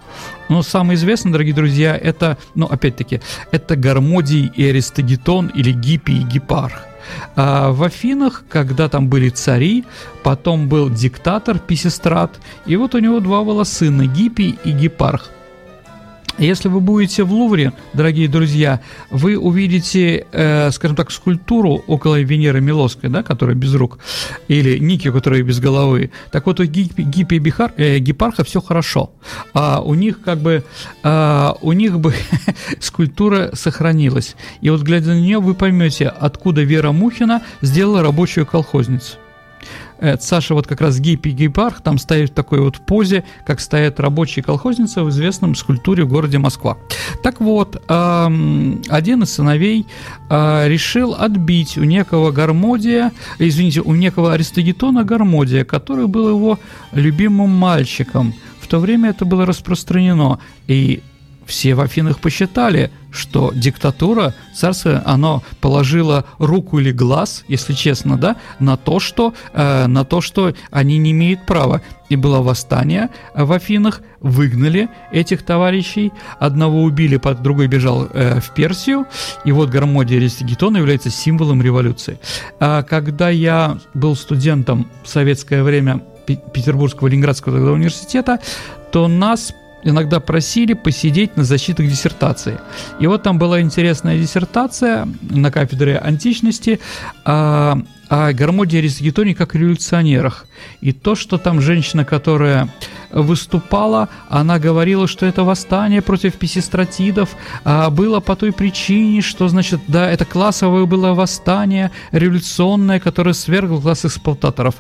Но 0.50 0.64
самое 0.64 0.96
известное, 0.96 1.32
дорогие 1.32 1.54
друзья, 1.54 1.96
это, 1.96 2.38
ну, 2.56 2.66
опять-таки, 2.66 3.22
это 3.52 3.76
Гармодий 3.76 4.52
и 4.56 4.70
Аристогетон 4.70 5.48
или 5.48 5.72
Гиппий 5.72 6.22
и 6.22 6.24
Гепарх. 6.24 6.86
А 7.36 7.72
в 7.72 7.84
Афинах, 7.84 8.44
когда 8.50 8.90
там 8.90 9.10
были 9.10 9.30
цари, 9.30 9.84
потом 10.24 10.70
был 10.70 10.90
диктатор 10.90 11.60
Писистрат, 11.60 12.40
и 12.66 12.76
вот 12.78 12.96
у 12.96 13.00
него 13.00 13.20
два 13.20 13.44
было 13.44 13.64
сына, 13.64 14.06
Гиппий 14.06 14.58
и 14.64 14.72
Гепарх. 14.72 15.30
Если 16.40 16.68
вы 16.68 16.80
будете 16.80 17.24
в 17.24 17.32
Лувре, 17.32 17.74
дорогие 17.94 18.28
друзья, 18.28 18.80
вы 19.12 19.38
увидите, 19.38 20.26
э, 20.32 20.72
скажем 20.72 20.96
так, 20.96 21.12
скульптуру 21.12 21.84
около 21.86 22.20
Венеры 22.22 22.60
Милоской, 22.60 23.10
да, 23.12 23.22
которая 23.22 23.56
без 23.56 23.76
рук, 23.76 24.00
или 24.48 24.80
Ники, 24.80 25.12
которая 25.12 25.44
без 25.44 25.60
головы. 25.60 26.10
Так 26.32 26.48
вот, 26.48 26.60
у 26.60 26.66
Гиппи, 26.66 27.04
Гиппи 27.04 27.38
Бихар, 27.38 27.72
э, 27.78 28.00
Гепарха 28.00 28.44
все 28.44 28.62
хорошо. 28.62 29.12
А 29.54 29.82
у 29.82 29.94
них 29.94 30.22
как 30.22 30.40
бы, 30.40 30.64
а, 31.04 31.56
у 31.62 31.72
них 31.72 32.00
бы 32.00 32.16
скульптура 32.80 33.52
сохранилась. 33.54 34.36
И 34.62 34.72
вот 34.72 34.82
глядя 34.82 35.10
на 35.10 35.20
нее, 35.20 35.40
вы 35.40 35.54
поймете, 35.54 36.08
откуда 36.08 36.64
Вера 36.64 36.92
Мухина 36.92 37.44
сделала 37.62 38.02
рабочую 38.02 38.48
колхозницу. 38.48 39.18
Э, 40.00 40.18
Саша 40.20 40.54
вот 40.54 40.68
как 40.68 40.82
раз 40.82 41.00
гиппи 41.00 41.30
гейпарх 41.30 41.82
там 41.82 41.98
стоит 41.98 42.32
в 42.32 42.34
такой 42.34 42.60
вот 42.60 42.78
позе, 42.86 43.24
как 43.46 43.60
стоят 43.60 44.00
рабочие 44.00 44.44
колхозницы 44.44 45.02
в 45.02 45.10
известном 45.10 45.56
скульптуре 45.56 46.04
в 46.04 46.10
городе 46.10 46.38
Москва. 46.38 46.78
Так 47.24 47.40
вот, 47.42 47.82
один 47.88 49.24
из 49.24 49.34
сыновей 49.34 49.86
э, 50.30 50.68
решил 50.68 51.14
отбить 51.14 51.78
у 51.78 51.84
некого 51.84 52.32
Гармодия, 52.32 53.12
извините, 53.40 53.82
у 53.82 53.94
некого 53.96 54.34
Аристогетона 54.34 55.04
Гармодия, 55.04 55.66
который 55.66 56.08
был 56.08 56.30
его 56.30 56.60
любимым 56.92 57.50
мальчиком. 57.50 58.34
В 58.60 58.68
то 58.68 58.80
время 58.80 59.10
это 59.10 59.26
было 59.26 59.46
распространено, 59.46 60.40
и 60.68 61.02
все 61.46 61.76
в 61.76 61.82
Афинах 61.82 62.20
посчитали, 62.20 62.92
что 63.12 63.52
диктатура 63.54 64.34
царская, 64.56 65.02
оно 65.06 65.44
положило 65.62 66.26
руку 66.40 66.80
или 66.80 66.92
глаз, 66.92 67.44
если 67.48 67.74
честно, 67.74 68.18
да, 68.18 68.38
на 68.60 68.76
то, 68.76 69.00
что, 69.00 69.34
э, 69.54 69.88
на 69.88 70.04
то, 70.04 70.22
что 70.22 70.54
они 70.72 70.98
не 70.98 71.12
имеют 71.12 71.46
права. 71.46 71.82
И 72.10 72.16
было 72.16 72.40
восстание 72.40 73.10
в 73.34 73.52
Афинах, 73.52 74.02
выгнали 74.20 74.90
этих 75.12 75.44
товарищей, 75.44 76.12
одного 76.40 76.84
убили, 76.84 77.18
под 77.18 77.42
другой 77.42 77.68
бежал 77.68 78.08
э, 78.14 78.40
в 78.40 78.54
Персию, 78.54 79.06
и 79.46 79.52
вот 79.52 79.70
Гармодия 79.70 80.18
Аристигетона 80.18 80.78
является 80.78 81.10
символом 81.10 81.62
революции. 81.62 82.20
А 82.60 82.84
когда 82.84 83.30
я 83.30 83.78
был 83.94 84.16
студентом 84.16 84.88
в 85.04 85.08
советское 85.08 85.64
время 85.64 86.02
Петербургского 86.26 87.08
Ленинградского 87.08 87.58
тогда 87.58 87.72
университета, 87.72 88.40
то 88.92 89.08
нас 89.08 89.54
иногда 89.84 90.20
просили 90.20 90.74
посидеть 90.74 91.38
на 91.38 91.44
защитах 91.44 91.88
диссертации. 91.88 92.60
И 93.00 93.08
вот 93.08 93.24
там 93.24 93.38
была 93.38 93.62
интересная 93.62 94.18
диссертация 94.18 95.08
на 95.22 95.52
кафедре 95.52 95.98
античности 95.98 96.80
о, 97.26 97.78
о 98.10 98.34
Гармоде 98.34 98.80
Аристогетоне 98.80 99.36
как 99.36 99.56
революционерах. 99.56 100.46
И 100.82 100.92
то, 100.92 101.16
что 101.16 101.38
там 101.38 101.62
женщина, 101.62 102.06
которая 102.06 102.70
выступала, 103.14 104.10
она 104.30 104.60
говорила, 104.60 105.08
что 105.08 105.26
это 105.26 105.44
восстание 105.44 106.02
против 106.02 106.34
писистратидов 106.34 107.30
а, 107.64 107.90
было 107.90 108.20
по 108.20 108.36
той 108.36 108.52
причине, 108.52 109.22
что, 109.22 109.48
значит, 109.48 109.82
да, 109.88 110.10
это 110.10 110.26
классовое 110.26 110.86
было 110.86 111.14
восстание 111.14 111.92
революционное, 112.12 113.00
которое 113.00 113.34
свергло 113.34 113.80
класс 113.80 114.06
эксплуататоров. 114.06 114.76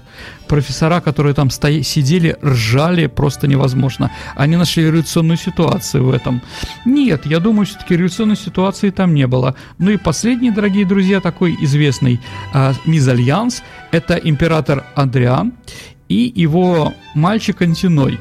Профессора, 0.47 0.99
которые 0.99 1.33
там 1.33 1.49
стои, 1.49 1.83
сидели, 1.83 2.37
ржали 2.43 3.07
просто 3.07 3.47
невозможно. 3.47 4.11
Они 4.35 4.55
нашли 4.55 4.83
революционную 4.83 5.37
ситуацию 5.37 6.05
в 6.05 6.11
этом. 6.11 6.41
Нет, 6.85 7.25
я 7.25 7.39
думаю, 7.39 7.65
все-таки 7.65 7.95
революционной 7.95 8.35
ситуации 8.35 8.89
там 8.89 9.13
не 9.13 9.27
было. 9.27 9.55
Ну 9.77 9.91
и 9.91 9.97
последний, 9.97 10.51
дорогие 10.51 10.85
друзья, 10.85 11.21
такой 11.21 11.55
известный 11.61 12.19
а, 12.53 12.73
мизальянс– 12.85 13.61
это 13.93 14.15
император 14.15 14.83
Андриан 14.95 15.53
и 16.09 16.31
его 16.35 16.93
мальчик 17.15 17.61
Антиной. 17.61 18.19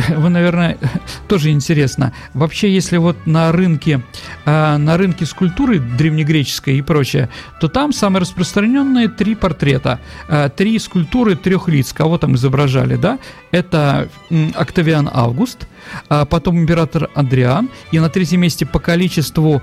Вы, 0.08 0.28
наверное, 0.28 0.78
тоже 1.28 1.50
интересно. 1.50 2.12
Вообще, 2.34 2.72
если 2.72 2.96
вот 2.96 3.26
на 3.26 3.52
рынке, 3.52 4.02
а, 4.44 4.78
на 4.78 4.96
рынке 4.96 5.26
скульптуры 5.26 5.78
древнегреческой 5.78 6.78
и 6.78 6.82
прочее, 6.82 7.28
то 7.60 7.68
там 7.68 7.92
самые 7.92 8.22
распространенные 8.22 9.08
три 9.08 9.34
портрета, 9.34 10.00
а, 10.28 10.48
три 10.48 10.78
скульптуры 10.78 11.36
трех 11.36 11.68
лиц, 11.68 11.92
кого 11.92 12.18
там 12.18 12.34
изображали, 12.34 12.96
да? 12.96 13.18
Это 13.50 14.08
Октавиан 14.54 15.10
Август, 15.12 15.66
а 16.08 16.24
потом 16.24 16.58
император 16.58 17.10
Андриан, 17.14 17.68
и 17.90 17.98
на 17.98 18.08
третьем 18.08 18.40
месте 18.40 18.64
по 18.64 18.78
количеству 18.78 19.62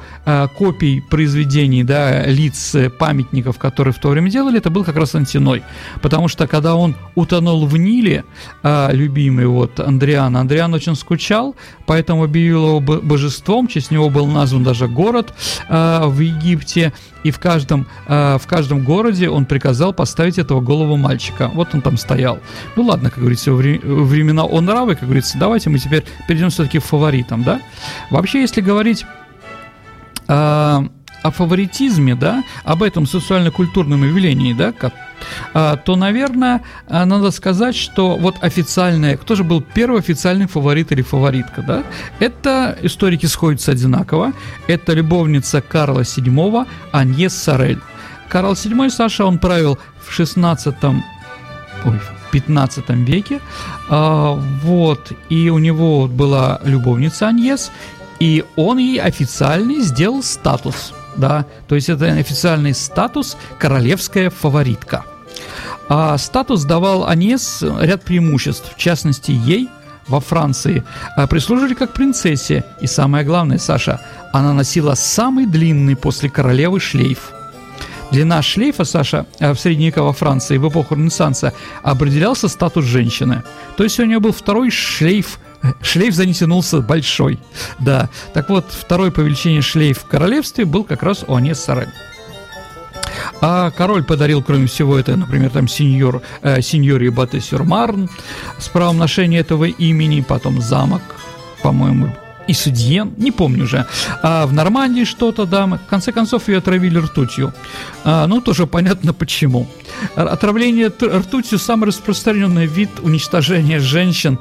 копий 0.57 0.99
произведений, 0.99 1.83
да, 1.83 2.25
лиц 2.25 2.75
э, 2.75 2.89
памятников, 2.89 3.57
которые 3.57 3.93
в 3.93 3.99
то 3.99 4.09
время 4.09 4.29
делали, 4.29 4.57
это 4.57 4.69
был 4.69 4.83
как 4.83 4.97
раз 4.97 5.15
Антиной, 5.15 5.63
потому 6.01 6.27
что 6.27 6.47
когда 6.47 6.75
он 6.75 6.95
утонул 7.15 7.65
в 7.65 7.77
Ниле, 7.77 8.25
любимый 8.63 9.45
вот 9.45 9.79
Андриан, 9.79 10.26
Андриан 10.35 10.73
очень 10.73 10.95
скучал, 10.95 11.55
поэтому 11.85 12.23
объявил 12.23 12.67
его 12.67 12.79
божеством, 12.79 13.67
в 13.67 13.71
честь 13.71 13.91
него 13.91 14.09
был 14.09 14.27
назван 14.27 14.63
даже 14.63 14.87
город 14.87 15.33
а, 15.69 16.07
в 16.07 16.19
Египте, 16.19 16.93
и 17.23 17.31
в 17.31 17.39
каждом, 17.39 17.87
э, 18.07 18.37
в 18.41 18.47
каждом 18.47 18.83
городе 18.83 19.29
он 19.29 19.45
приказал 19.45 19.91
поставить 19.91 20.37
этого 20.37 20.61
голову 20.61 20.95
мальчика. 20.95 21.49
Вот 21.53 21.73
он 21.73 21.81
там 21.81 21.97
стоял. 21.97 22.39
Ну 22.75 22.83
ладно, 22.83 23.09
как 23.09 23.19
говорится, 23.19 23.51
времена 23.51 24.45
он 24.45 24.65
нравы, 24.65 24.95
как 24.95 25.03
говорится, 25.03 25.37
давайте 25.37 25.69
мы 25.69 25.79
теперь 25.79 26.05
перейдем 26.27 26.49
все-таки 26.49 26.79
к 26.79 26.83
фаворитам, 26.83 27.43
да? 27.43 27.59
Вообще, 28.11 28.41
если 28.41 28.61
говорить 28.61 29.05
э, 30.27 30.87
о 31.27 31.31
фаворитизме, 31.31 32.15
да, 32.15 32.43
об 32.63 32.83
этом 32.83 33.05
социально-культурном 33.05 34.05
явлении, 34.05 34.53
да, 34.53 34.71
как 34.71 34.93
то, 35.53 35.95
наверное, 35.95 36.61
а, 36.87 37.05
надо 37.05 37.31
сказать, 37.31 37.75
что 37.75 38.17
вот 38.17 38.35
официальная, 38.41 39.17
кто 39.17 39.35
же 39.35 39.43
был 39.43 39.61
первый 39.61 39.99
официальный 39.99 40.47
фаворит 40.47 40.91
или 40.91 41.01
фаворитка, 41.01 41.61
да? 41.61 41.83
Это 42.19 42.77
историки 42.81 43.25
сходятся 43.25 43.71
одинаково. 43.71 44.33
Это 44.67 44.93
любовница 44.93 45.61
Карла 45.61 46.01
VII 46.01 46.67
Аньес 46.91 47.33
Сорель. 47.33 47.79
Карл 48.29 48.53
VII, 48.53 48.89
Саша, 48.89 49.25
он 49.25 49.39
правил 49.39 49.79
в 50.05 50.11
16 50.11 50.75
ой, 51.85 51.99
15 52.31 52.89
веке, 52.89 53.39
а, 53.89 54.33
вот, 54.63 55.11
и 55.29 55.49
у 55.49 55.59
него 55.59 56.07
была 56.07 56.59
любовница 56.63 57.27
Аньес, 57.27 57.71
и 58.19 58.43
он 58.55 58.77
ей 58.79 58.99
официальный 58.99 59.81
сделал 59.81 60.23
статус, 60.23 60.93
да, 61.17 61.45
то 61.67 61.75
есть 61.75 61.89
это 61.89 62.05
официальный 62.05 62.73
статус 62.73 63.37
королевская 63.59 64.29
фаворитка. 64.29 65.03
А 65.89 66.17
статус 66.17 66.63
давал 66.63 67.07
Анес 67.07 67.63
ряд 67.79 68.03
преимуществ, 68.03 68.73
в 68.75 68.77
частности 68.77 69.31
ей 69.31 69.69
во 70.07 70.19
Франции 70.19 70.83
а, 71.15 71.27
прислужили 71.27 71.73
как 71.73 71.93
принцессе, 71.93 72.63
и 72.81 72.87
самое 72.87 73.25
главное, 73.25 73.57
Саша, 73.57 73.99
она 74.33 74.53
носила 74.53 74.95
самый 74.95 75.45
длинный 75.45 75.95
после 75.95 76.29
королевы 76.29 76.79
шлейф. 76.79 77.31
Длина 78.11 78.41
шлейфа, 78.41 78.85
Саша, 78.85 79.25
а, 79.39 79.53
в 79.53 79.59
средневековой 79.59 80.09
во 80.09 80.13
Франции 80.13 80.57
в 80.57 80.67
эпоху 80.67 80.95
Ренессанса 80.95 81.53
определялся 81.83 82.47
статус 82.47 82.85
женщины. 82.85 83.43
То 83.75 83.83
есть 83.83 83.99
у 83.99 84.05
нее 84.05 84.19
был 84.19 84.31
второй 84.31 84.71
шлейф 84.71 85.39
шлейф 85.81 86.13
за 86.13 86.25
ней 86.25 86.33
тянулся 86.33 86.81
большой. 86.81 87.39
Да, 87.79 88.09
так 88.33 88.49
вот, 88.49 88.65
второй 88.69 89.11
по 89.11 89.21
величине 89.21 89.61
шлейф 89.61 89.99
в 89.99 90.05
королевстве 90.05 90.65
был 90.65 90.83
как 90.83 91.03
раз 91.03 91.23
у 91.27 91.35
Анес. 91.35 91.67
А 93.41 93.71
король 93.71 94.03
подарил, 94.03 94.41
кроме 94.41 94.67
всего, 94.67 94.97
это, 94.97 95.15
например, 95.15 95.49
там 95.49 95.67
сеньор, 95.67 96.21
э, 96.41 96.61
сеньоре 96.61 97.11
Бате 97.11 97.39
Сюрмарн 97.39 98.09
с 98.57 98.67
правом 98.67 98.97
ношения 98.97 99.39
этого 99.39 99.65
имени, 99.65 100.21
потом 100.21 100.61
замок, 100.61 101.01
по-моему, 101.61 102.15
и 102.47 102.53
Судьен, 102.53 103.13
не 103.17 103.31
помню 103.31 103.63
уже. 103.63 103.85
А 104.23 104.45
в 104.45 104.53
Нормандии 104.53 105.03
что-то, 105.03 105.45
да, 105.45 105.65
в 105.65 105.79
конце 105.89 106.11
концов 106.11 106.47
ее 106.47 106.57
отравили 106.57 106.97
ртутью. 106.99 107.53
А, 108.03 108.27
ну, 108.27 108.41
тоже 108.41 108.67
понятно 108.67 109.13
почему. 109.13 109.67
Отравление 110.15 110.87
ртутью– 110.87 111.59
самый 111.59 111.87
распространенный 111.87 112.65
вид 112.65 112.89
уничтожения 113.01 113.79
женщин 113.79 114.39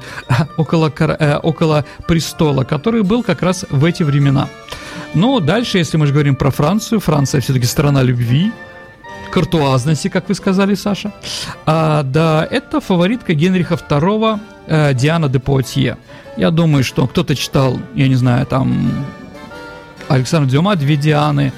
около, 0.57 0.91
э, 0.97 1.37
около 1.37 1.85
престола, 2.07 2.63
который 2.63 3.03
был 3.03 3.23
как 3.23 3.41
раз 3.41 3.65
в 3.69 3.83
эти 3.85 4.03
времена. 4.03 4.49
Ну, 5.13 5.39
дальше, 5.39 5.77
если 5.77 5.97
мы 5.97 6.07
же 6.07 6.13
говорим 6.13 6.35
про 6.35 6.51
Францию, 6.51 6.99
Франция 6.99 7.41
все-таки 7.41 7.65
страна 7.65 8.03
любви, 8.03 8.51
картуазности, 9.29 10.07
как 10.07 10.29
вы 10.29 10.35
сказали, 10.35 10.75
Саша. 10.75 11.11
А, 11.65 12.03
да, 12.03 12.47
это 12.49 12.79
фаворитка 12.81 13.33
Генриха 13.33 13.75
II 13.75 14.39
э, 14.67 14.93
Диана 14.93 15.29
де 15.29 15.39
Пуатье. 15.39 15.97
Я 16.37 16.51
думаю, 16.51 16.83
что 16.83 17.07
кто-то 17.07 17.35
читал, 17.35 17.79
я 17.95 18.07
не 18.07 18.15
знаю, 18.15 18.45
там 18.45 18.91
Александр 20.07 20.49
Дюма 20.49 20.75
«Две 20.75 20.95
Дианы», 20.95 21.51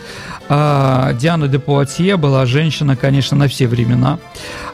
А, 0.51 1.13
Диана 1.13 1.47
де 1.47 1.59
Пуатье 1.59 2.17
была 2.17 2.45
женщина, 2.47 2.95
конечно, 2.95 3.37
на 3.37 3.47
все 3.47 3.67
времена. 3.67 4.17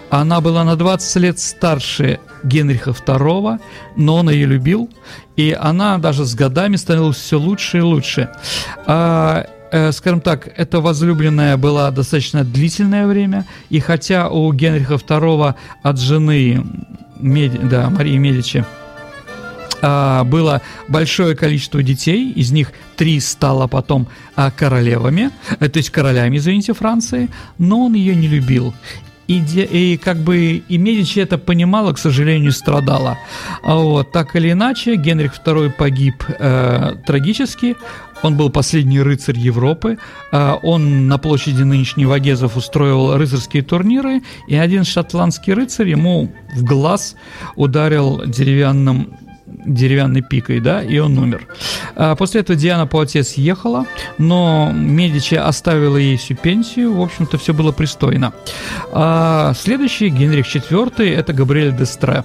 Она 0.09 0.39
была 0.39 0.63
на 0.63 0.77
20 0.77 1.15
лет 1.17 1.39
старше 1.39 2.19
Генриха 2.43 2.91
II, 2.91 3.59
но 3.97 4.15
он 4.15 4.29
ее 4.29 4.45
любил, 4.45 4.89
и 5.35 5.51
она 5.51 5.97
даже 5.97 6.23
с 6.23 6.33
годами 6.33 6.77
становилась 6.77 7.17
все 7.17 7.37
лучше 7.37 7.79
и 7.79 7.81
лучше. 7.81 8.29
А, 8.85 9.45
э, 9.71 9.91
скажем 9.91 10.21
так, 10.21 10.49
эта 10.57 10.79
возлюбленная 10.81 11.57
была 11.57 11.91
достаточно 11.91 12.43
длительное 12.43 13.07
время, 13.07 13.45
и 13.69 13.79
хотя 13.79 14.29
у 14.29 14.51
Генриха 14.53 14.95
II 14.95 15.55
от 15.83 15.99
жены 15.99 16.65
Меди, 17.19 17.57
да, 17.57 17.89
Марии 17.89 18.17
Медичи 18.17 18.65
а, 19.81 20.23
было 20.23 20.61
большое 20.87 21.35
количество 21.35 21.83
детей, 21.83 22.31
из 22.31 22.51
них 22.51 22.71
три 22.95 23.19
стало 23.19 23.67
потом 23.67 24.07
а, 24.35 24.51
королевами, 24.51 25.31
э, 25.59 25.69
то 25.69 25.77
есть 25.77 25.91
королями, 25.91 26.37
извините, 26.37 26.73
Франции, 26.73 27.29
но 27.57 27.85
он 27.85 27.93
ее 27.93 28.15
не 28.15 28.27
любил. 28.27 28.73
И, 29.27 29.39
и 29.39 29.97
как 29.97 30.17
бы 30.17 30.63
и 30.67 30.77
Медичи 30.77 31.19
это 31.19 31.37
понимала, 31.37 31.93
к 31.93 31.97
сожалению, 31.97 32.51
страдала. 32.51 33.17
А 33.63 33.75
вот, 33.75 34.11
так 34.11 34.35
или 34.35 34.51
иначе, 34.51 34.95
Генрих 34.95 35.33
II 35.43 35.71
погиб 35.71 36.23
э, 36.27 36.95
трагически. 37.07 37.75
Он 38.25 38.35
был 38.35 38.49
последний 38.49 39.01
рыцарь 39.01 39.37
Европы. 39.37 39.97
Э, 40.31 40.55
он 40.63 41.07
на 41.07 41.19
площади 41.19 41.61
нынешней 41.61 42.07
Вагезов 42.07 42.57
устроил 42.57 43.15
рыцарские 43.17 43.61
турниры, 43.61 44.23
и 44.47 44.55
один 44.55 44.83
шотландский 44.83 45.53
рыцарь 45.53 45.89
ему 45.89 46.31
в 46.55 46.63
глаз 46.63 47.15
ударил 47.55 48.23
деревянным 48.25 49.13
деревянной 49.45 50.21
пикой, 50.21 50.59
да, 50.59 50.81
и 50.81 50.97
он 50.97 51.17
умер. 51.17 51.47
А 51.95 52.15
после 52.15 52.41
этого 52.41 52.57
Диана 52.57 52.87
Пуатье 52.87 53.23
съехала, 53.23 53.85
но 54.17 54.71
Медичи 54.73 55.35
оставила 55.35 55.97
ей 55.97 56.17
всю 56.17 56.35
пенсию, 56.35 56.93
в 56.95 57.01
общем-то, 57.01 57.37
все 57.37 57.53
было 57.53 57.71
пристойно. 57.71 58.33
А 58.91 59.53
следующий, 59.55 60.09
Генрих 60.09 60.53
IV, 60.53 61.13
это 61.13 61.33
Габриэль 61.33 61.75
Дестре. 61.75 62.23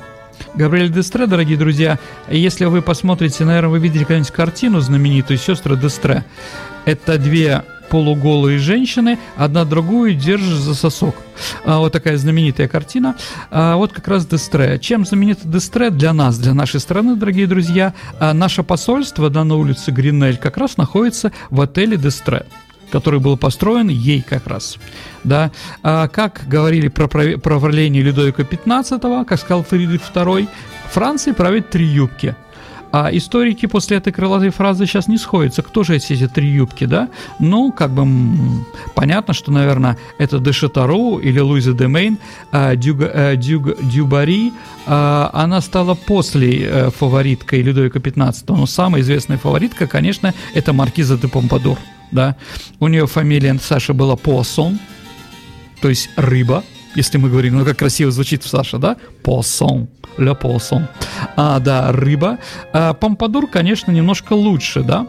Габриэль 0.55 0.91
Дестре, 0.91 1.27
дорогие 1.27 1.57
друзья, 1.57 1.99
если 2.29 2.65
вы 2.65 2.83
посмотрите, 2.83 3.45
наверное, 3.45 3.71
вы 3.71 3.79
видели 3.79 4.05
когда-нибудь 4.05 4.31
картину 4.31 4.81
знаменитую 4.81 5.39
«Сестры 5.39 5.77
Дестре». 5.77 6.25
Это 6.85 7.19
две 7.19 7.63
полуголые 7.91 8.59
женщины, 8.59 9.19
одна 9.37 9.65
другую 9.65 10.15
держит 10.15 10.59
за 10.59 10.75
сосок. 10.75 11.17
А, 11.65 11.79
вот 11.79 11.93
такая 11.93 12.17
знаменитая 12.17 12.69
картина. 12.69 13.17
А, 13.51 13.77
вот 13.77 13.93
как 13.93 14.07
раз 14.09 14.27
Дестре. 14.27 14.79
Чем 14.79 15.05
знаменит 15.05 15.39
Дестре 15.43 15.91
для 15.91 16.13
нас, 16.13 16.39
для 16.39 16.55
нашей 16.55 16.81
страны, 16.81 17.17
дорогие 17.17 17.47
друзья? 17.47 17.93
А, 18.19 18.33
наше 18.33 18.63
посольство 18.63 19.29
да, 19.29 19.45
на 19.45 19.57
улице 19.57 19.91
Гринель 19.91 20.39
как 20.39 20.57
раз 20.57 20.77
находится 20.77 21.33
в 21.51 21.61
отеле 21.61 21.97
Дестре 21.97 22.47
который 22.91 23.21
был 23.21 23.37
построен 23.37 23.89
ей 23.89 24.23
как 24.23 24.47
раз. 24.47 24.79
Да? 25.25 25.51
А, 25.83 26.09
как 26.09 26.43
говорили 26.47 26.89
про 26.89 27.09
правление 27.09 28.03
Людовика 28.03 28.43
XV, 28.43 29.25
как 29.25 29.41
сказал 29.41 29.63
Фридрих 29.65 30.03
II, 30.15 30.49
Франции 30.91 31.33
правит 31.33 31.71
три 31.71 31.87
юбки– 31.87 32.35
а 32.93 33.09
историки 33.13 33.67
после 33.67 33.99
этой 33.99 34.13
крылатой 34.13 34.51
фразы 34.51 34.87
сейчас 34.87 35.09
не 35.09 35.19
сходятся. 35.19 35.63
Кто 35.63 35.85
же 35.85 35.97
эти, 35.97 36.13
эти 36.13 36.27
три 36.27 36.49
юбки, 36.49 36.87
да? 36.87 37.09
Ну, 37.39 37.73
как 37.73 37.91
бы 37.93 38.07
понятно, 38.95 39.33
что, 39.35 39.53
наверное, 39.53 39.97
это 40.19 40.39
де 40.39 40.53
Шатару 40.53 41.19
или 41.19 41.39
Луиза 41.39 41.73
де 41.73 41.87
Мейн, 41.87 42.19
а, 42.51 42.75
Дюга, 42.75 43.11
а, 43.13 43.37
Дюга, 43.37 43.77
Дюбари, 43.81 44.53
а, 44.87 45.31
она 45.33 45.61
стала 45.61 45.95
после 45.95 46.69
а, 46.69 46.91
фавориткой 46.91 47.63
Людовика 47.63 48.01
XV. 48.01 48.45
Но 48.49 48.67
самая 48.67 49.03
известная 49.03 49.39
фаворитка, 49.39 49.87
конечно, 49.87 50.35
это 50.55 50.73
Маркиза 50.73 51.17
де 51.17 51.29
Помпадур. 51.29 51.79
Да? 52.13 52.37
У 52.79 52.89
нее 52.89 53.07
фамилия 53.07 53.59
Саша 53.61 53.95
была 53.95 54.17
Поассон, 54.17 54.79
то 55.81 55.89
есть 55.89 56.11
рыба, 56.17 56.65
если 56.95 57.19
мы 57.19 57.31
говорим, 57.31 57.59
ну 57.59 57.65
как 57.65 57.79
красиво 57.79 58.11
звучит 58.11 58.43
Саша, 58.45 58.79
да? 58.79 58.97
Посон, 59.23 59.89
ле 60.19 60.35
посон. 60.35 60.89
А, 61.37 61.59
да, 61.61 61.93
рыба. 61.93 62.39
А, 62.73 62.95
помпадур, 62.95 63.47
конечно, 63.47 63.93
немножко 63.93 64.33
лучше, 64.33 64.83
да? 64.83 65.07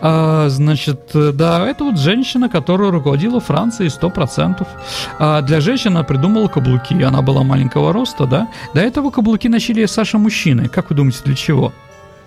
А, 0.00 0.48
значит, 0.48 1.10
да, 1.12 1.66
это 1.66 1.84
вот 1.84 1.98
женщина, 1.98 2.48
которая 2.48 2.90
руководила 2.90 3.40
Францией 3.40 3.90
100%. 3.90 4.66
А 5.18 5.42
для 5.42 5.60
женщин 5.60 5.92
она 5.92 6.04
придумала 6.04 6.48
каблуки, 6.48 7.02
она 7.02 7.22
была 7.22 7.42
маленького 7.42 7.92
роста, 7.92 8.26
да? 8.26 8.48
До 8.74 8.80
этого 8.80 9.10
каблуки 9.10 9.48
носили 9.48 9.84
Саша 9.86 10.18
мужчины. 10.18 10.68
Как 10.68 10.90
вы 10.90 10.96
думаете, 10.96 11.20
для 11.24 11.34
чего? 11.34 11.72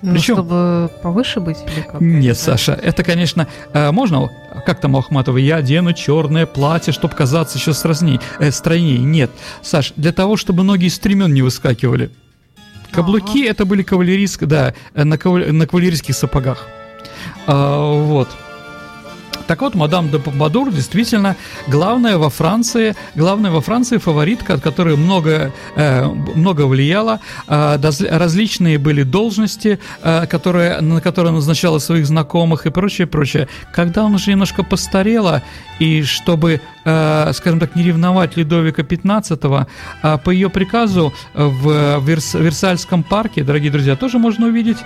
Ну, 0.02 0.14
Причем... 0.14 0.36
чтобы 0.36 0.90
повыше 1.04 1.40
быть 1.40 1.58
или 1.66 1.82
как? 1.82 2.00
Нет, 2.00 2.38
Саша, 2.38 2.74
это, 2.74 3.04
конечно, 3.04 3.48
э, 3.74 3.92
можно, 3.92 4.30
как 4.66 4.80
там 4.80 4.96
у 4.96 5.00
Ахматова, 5.00 5.38
я 5.38 5.58
одену 5.58 5.94
черное 5.94 6.46
платье, 6.46 6.94
чтобы 6.94 7.16
казаться 7.16 7.58
еще 7.58 7.74
сразней, 7.74 8.20
э, 8.40 8.52
стройней. 8.52 9.00
Нет, 9.00 9.32
Саш, 9.62 9.94
для 9.96 10.14
того, 10.14 10.38
чтобы 10.38 10.64
ноги 10.64 10.86
из 10.86 10.96
стремен 10.96 11.34
не 11.34 11.42
выскакивали. 11.42 12.12
Каблуки 12.92 13.42
ага. 13.44 13.52
это 13.52 13.66
были 13.66 13.84
кавалерийские, 13.84 14.48
да, 14.48 14.74
э, 14.94 15.04
на, 15.04 15.18
кавалер, 15.18 15.52
на 15.52 15.68
кавалерийских 15.68 16.16
сапогах. 16.16 16.68
А, 17.46 17.92
вот. 17.94 18.30
Так 19.50 19.62
вот, 19.62 19.76
мадам 19.76 20.10
де 20.10 20.20
Помпадур 20.20 20.72
действительно 20.72 21.36
главная 21.68 22.18
во 22.18 22.30
Франции, 22.30 22.96
главная 23.16 23.50
во 23.50 23.62
Франции 23.62 23.98
фаворитка, 23.98 24.54
от 24.54 24.62
которой 24.62 24.96
много, 24.96 25.52
э, 25.76 26.06
много 26.36 26.68
влияла. 26.68 27.20
Э, 27.48 27.80
различные 28.12 28.78
были 28.78 29.02
должности, 29.02 29.80
э, 30.04 30.28
которые, 30.28 30.82
на 30.82 31.02
которые 31.02 31.34
назначала 31.34 31.80
своих 31.80 32.06
знакомых 32.06 32.68
и 32.68 32.70
прочее, 32.70 33.08
прочее. 33.08 33.48
Когда 33.74 34.06
она 34.06 34.16
уже 34.16 34.30
немножко 34.30 34.64
постарела, 34.64 35.42
и 35.80 36.04
чтобы, 36.04 36.60
скажем 36.84 37.60
так, 37.60 37.76
не 37.76 37.84
ревновать 37.84 38.36
Людовика 38.38 38.82
XV, 38.82 39.66
по 40.02 40.30
ее 40.30 40.50
приказу 40.50 41.14
в 41.34 42.00
Верс 42.06 42.34
Версальском 42.34 43.02
парке, 43.04 43.44
дорогие 43.44 43.72
друзья, 43.72 43.96
тоже 43.96 44.20
можно 44.20 44.48
увидеть, 44.48 44.78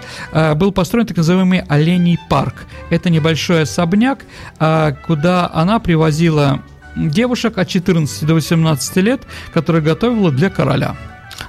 был 0.56 0.72
построен 0.72 1.08
так 1.08 1.18
называемый 1.18 1.64
Оленей 1.68 2.20
парк. 2.30 2.68
Это 2.92 3.10
небольшой 3.10 3.64
особняк, 3.64 4.20
куда 4.58 5.50
она 5.54 5.80
привозила 5.80 6.62
девушек 6.96 7.58
от 7.58 7.68
14 7.68 8.26
до 8.26 8.36
18 8.36 8.96
лет, 8.98 9.22
которые 9.54 9.82
готовила 9.82 10.32
для 10.32 10.50
короля. 10.50 10.96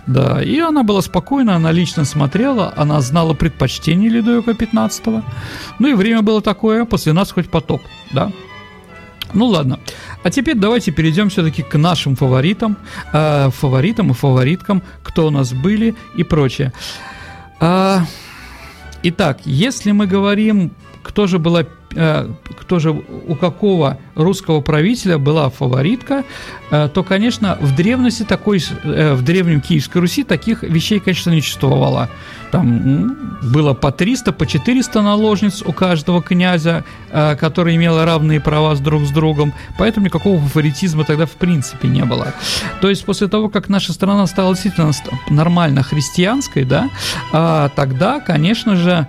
Да, 0.06 0.42
и 0.42 0.58
она 0.58 0.82
была 0.82 1.02
спокойна, 1.02 1.56
она 1.56 1.72
лично 1.72 2.04
смотрела, 2.04 2.72
она 2.76 3.00
знала 3.00 3.34
предпочтения 3.34 4.10
Людовика 4.10 4.54
15 4.54 5.02
Ну 5.78 5.88
и 5.88 5.94
время 5.94 6.22
было 6.22 6.40
такое, 6.40 6.84
после 6.84 7.12
нас 7.12 7.32
хоть 7.32 7.50
потоп, 7.50 7.82
да. 8.12 8.32
Ну 9.32 9.46
ладно. 9.46 9.80
А 10.22 10.30
теперь 10.30 10.56
давайте 10.56 10.92
перейдем 10.92 11.28
все-таки 11.28 11.62
к 11.62 11.76
нашим 11.76 12.16
фаворитам, 12.16 12.76
э, 13.12 13.50
фаворитам 13.50 14.10
и 14.10 14.14
фавориткам, 14.14 14.82
кто 15.02 15.26
у 15.26 15.30
нас 15.30 15.52
были 15.52 15.94
и 16.16 16.22
прочее. 16.22 16.72
А, 17.60 18.04
итак, 19.02 19.40
если 19.44 19.90
мы 19.90 20.06
говорим, 20.06 20.72
кто 21.02 21.26
же 21.26 21.38
была 21.38 21.64
Э, 21.64 21.83
кто 21.94 22.78
же, 22.78 22.90
у 22.90 23.36
какого 23.36 23.98
русского 24.14 24.60
правителя 24.60 25.18
была 25.18 25.50
фаворитка, 25.50 26.24
э, 26.70 26.88
то, 26.92 27.02
конечно, 27.02 27.58
в 27.60 27.74
древности 27.74 28.22
такой, 28.22 28.62
э, 28.84 29.14
в 29.14 29.22
древнем 29.22 29.60
Киевской 29.60 29.98
Руси 29.98 30.24
таких 30.24 30.62
вещей, 30.62 31.00
конечно, 31.00 31.30
не 31.30 31.40
существовало. 31.40 32.08
Там 32.50 33.38
было 33.42 33.74
по 33.74 33.90
300, 33.90 34.32
по 34.32 34.46
400 34.46 35.02
наложниц 35.02 35.62
у 35.66 35.72
каждого 35.72 36.22
князя, 36.22 36.84
который 37.10 37.74
имел 37.74 38.04
равные 38.04 38.40
права 38.40 38.76
с 38.76 38.80
друг 38.80 39.02
с 39.06 39.10
другом, 39.10 39.52
поэтому 39.76 40.06
никакого 40.06 40.38
фаворитизма 40.40 41.04
тогда 41.04 41.26
в 41.26 41.32
принципе 41.32 41.88
не 41.88 42.04
было. 42.04 42.32
То 42.80 42.88
есть 42.88 43.04
после 43.04 43.26
того, 43.26 43.48
как 43.48 43.68
наша 43.68 43.92
страна 43.92 44.24
стала 44.28 44.54
действительно 44.54 44.92
нормально 45.30 45.82
христианской, 45.82 46.64
да, 46.64 46.90
тогда, 47.74 48.20
конечно 48.20 48.76
же, 48.76 49.08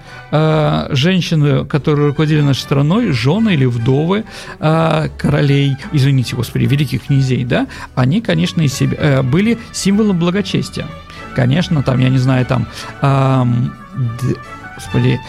женщины, 0.89 1.65
которые 1.65 2.07
руководили 2.07 2.41
нашей 2.41 2.61
страной, 2.61 2.74
страной 2.75 3.11
жены 3.13 3.53
или 3.53 3.65
вдовы 3.65 4.25
э, 4.59 5.07
королей, 5.17 5.77
извините, 5.93 6.35
господи, 6.35 6.65
великих 6.65 7.05
князей, 7.05 7.45
да, 7.45 7.67
они, 7.95 8.19
конечно, 8.19 8.61
из 8.61 8.73
себя, 8.73 8.97
э, 8.99 9.21
были 9.21 9.57
символом 9.71 10.19
благочестия. 10.19 10.85
Конечно, 11.35 11.83
там, 11.83 11.99
я 11.99 12.09
не 12.09 12.17
знаю, 12.17 12.45
там... 12.45 12.67
Э, 13.01 13.45
господи, 14.75 15.19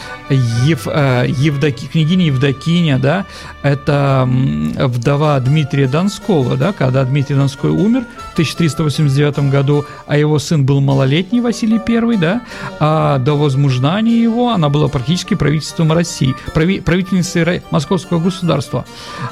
Ев, 0.64 0.87
э, 0.87 1.26
Евдоки, 1.28 1.87
княгиня 1.87 2.26
Евдокиня, 2.26 2.98
да, 2.98 3.26
это 3.62 4.28
вдова 4.28 5.38
Дмитрия 5.40 5.87
Донского, 5.87 6.56
да, 6.56 6.72
когда 6.72 7.04
Дмитрий 7.04 7.37
Донской 7.37 7.70
умер 7.70 8.04
в 8.30 8.32
1389 8.35 9.50
году, 9.50 9.85
а 10.06 10.16
его 10.16 10.38
сын 10.38 10.64
был 10.64 10.80
малолетний 10.80 11.40
Василий 11.40 11.80
I, 11.87 12.16
да, 12.16 12.40
а 12.80 13.18
до 13.18 13.35
возмуждания 13.35 14.20
его 14.20 14.50
она 14.50 14.68
была 14.68 14.88
практически 14.88 15.35
правительством 15.35 15.92
России, 15.92 16.35
прави, 16.54 16.80
правительницей 16.80 17.62
Московского 17.70 18.18
государства. 18.18 18.85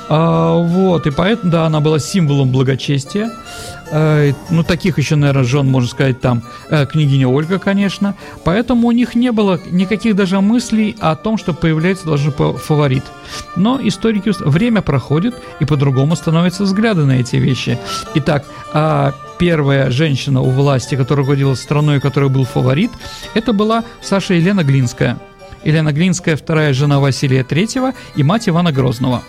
А, 0.09 0.55
вот, 0.55 1.07
и 1.07 1.11
поэтому, 1.11 1.53
да, 1.53 1.67
она 1.67 1.81
была 1.81 1.99
символом 1.99 2.51
благочестия, 2.51 3.31
ну, 4.51 4.63
таких 4.65 4.99
еще, 4.99 5.17
наверное, 5.17 5.45
жен, 5.45 5.67
можно 5.71 5.89
сказать, 5.89 6.21
там 6.21 6.43
э, 6.71 6.87
княгиня 6.87 7.29
Ольга, 7.29 7.59
конечно. 7.59 8.15
Поэтому 8.45 8.89
у 8.89 8.93
них 8.93 9.15
не 9.15 9.33
было 9.33 9.61
никаких 9.71 10.17
даже 10.17 10.41
мыслей 10.41 10.97
о 11.01 11.17
том, 11.17 11.39
что 11.39 11.53
появляется 11.53 12.07
должен 12.07 12.33
фаворит. 12.33 13.05
Но 13.57 13.79
историки... 13.83 14.33
Время 14.45 14.83
проходит, 14.83 15.35
и 15.61 15.65
по-другому 15.65 16.17
становятся 16.17 16.65
взгляды 16.65 17.05
на 17.05 17.21
эти 17.21 17.37
вещи. 17.37 17.79
Итак, 18.15 18.45
а, 18.73 19.13
первая 19.39 19.91
женщина 19.91 20.41
у 20.41 20.51
власти, 20.51 20.95
которая 20.97 21.25
руководила 21.25 21.55
страной, 21.55 22.01
которая 22.01 22.31
был 22.31 22.45
фаворит, 22.45 22.91
это 23.35 23.53
была 23.53 23.85
Саша 24.03 24.35
Елена 24.35 24.65
Глинская. 24.65 25.19
Елена 25.65 25.93
Глинская, 25.93 26.37
вторая 26.37 26.75
жена 26.75 27.01
Василия 27.01 27.43
III 27.43 27.95
и 28.17 28.23
мать 28.23 28.49
Ивана 28.49 28.73
Грозного. 28.73 29.23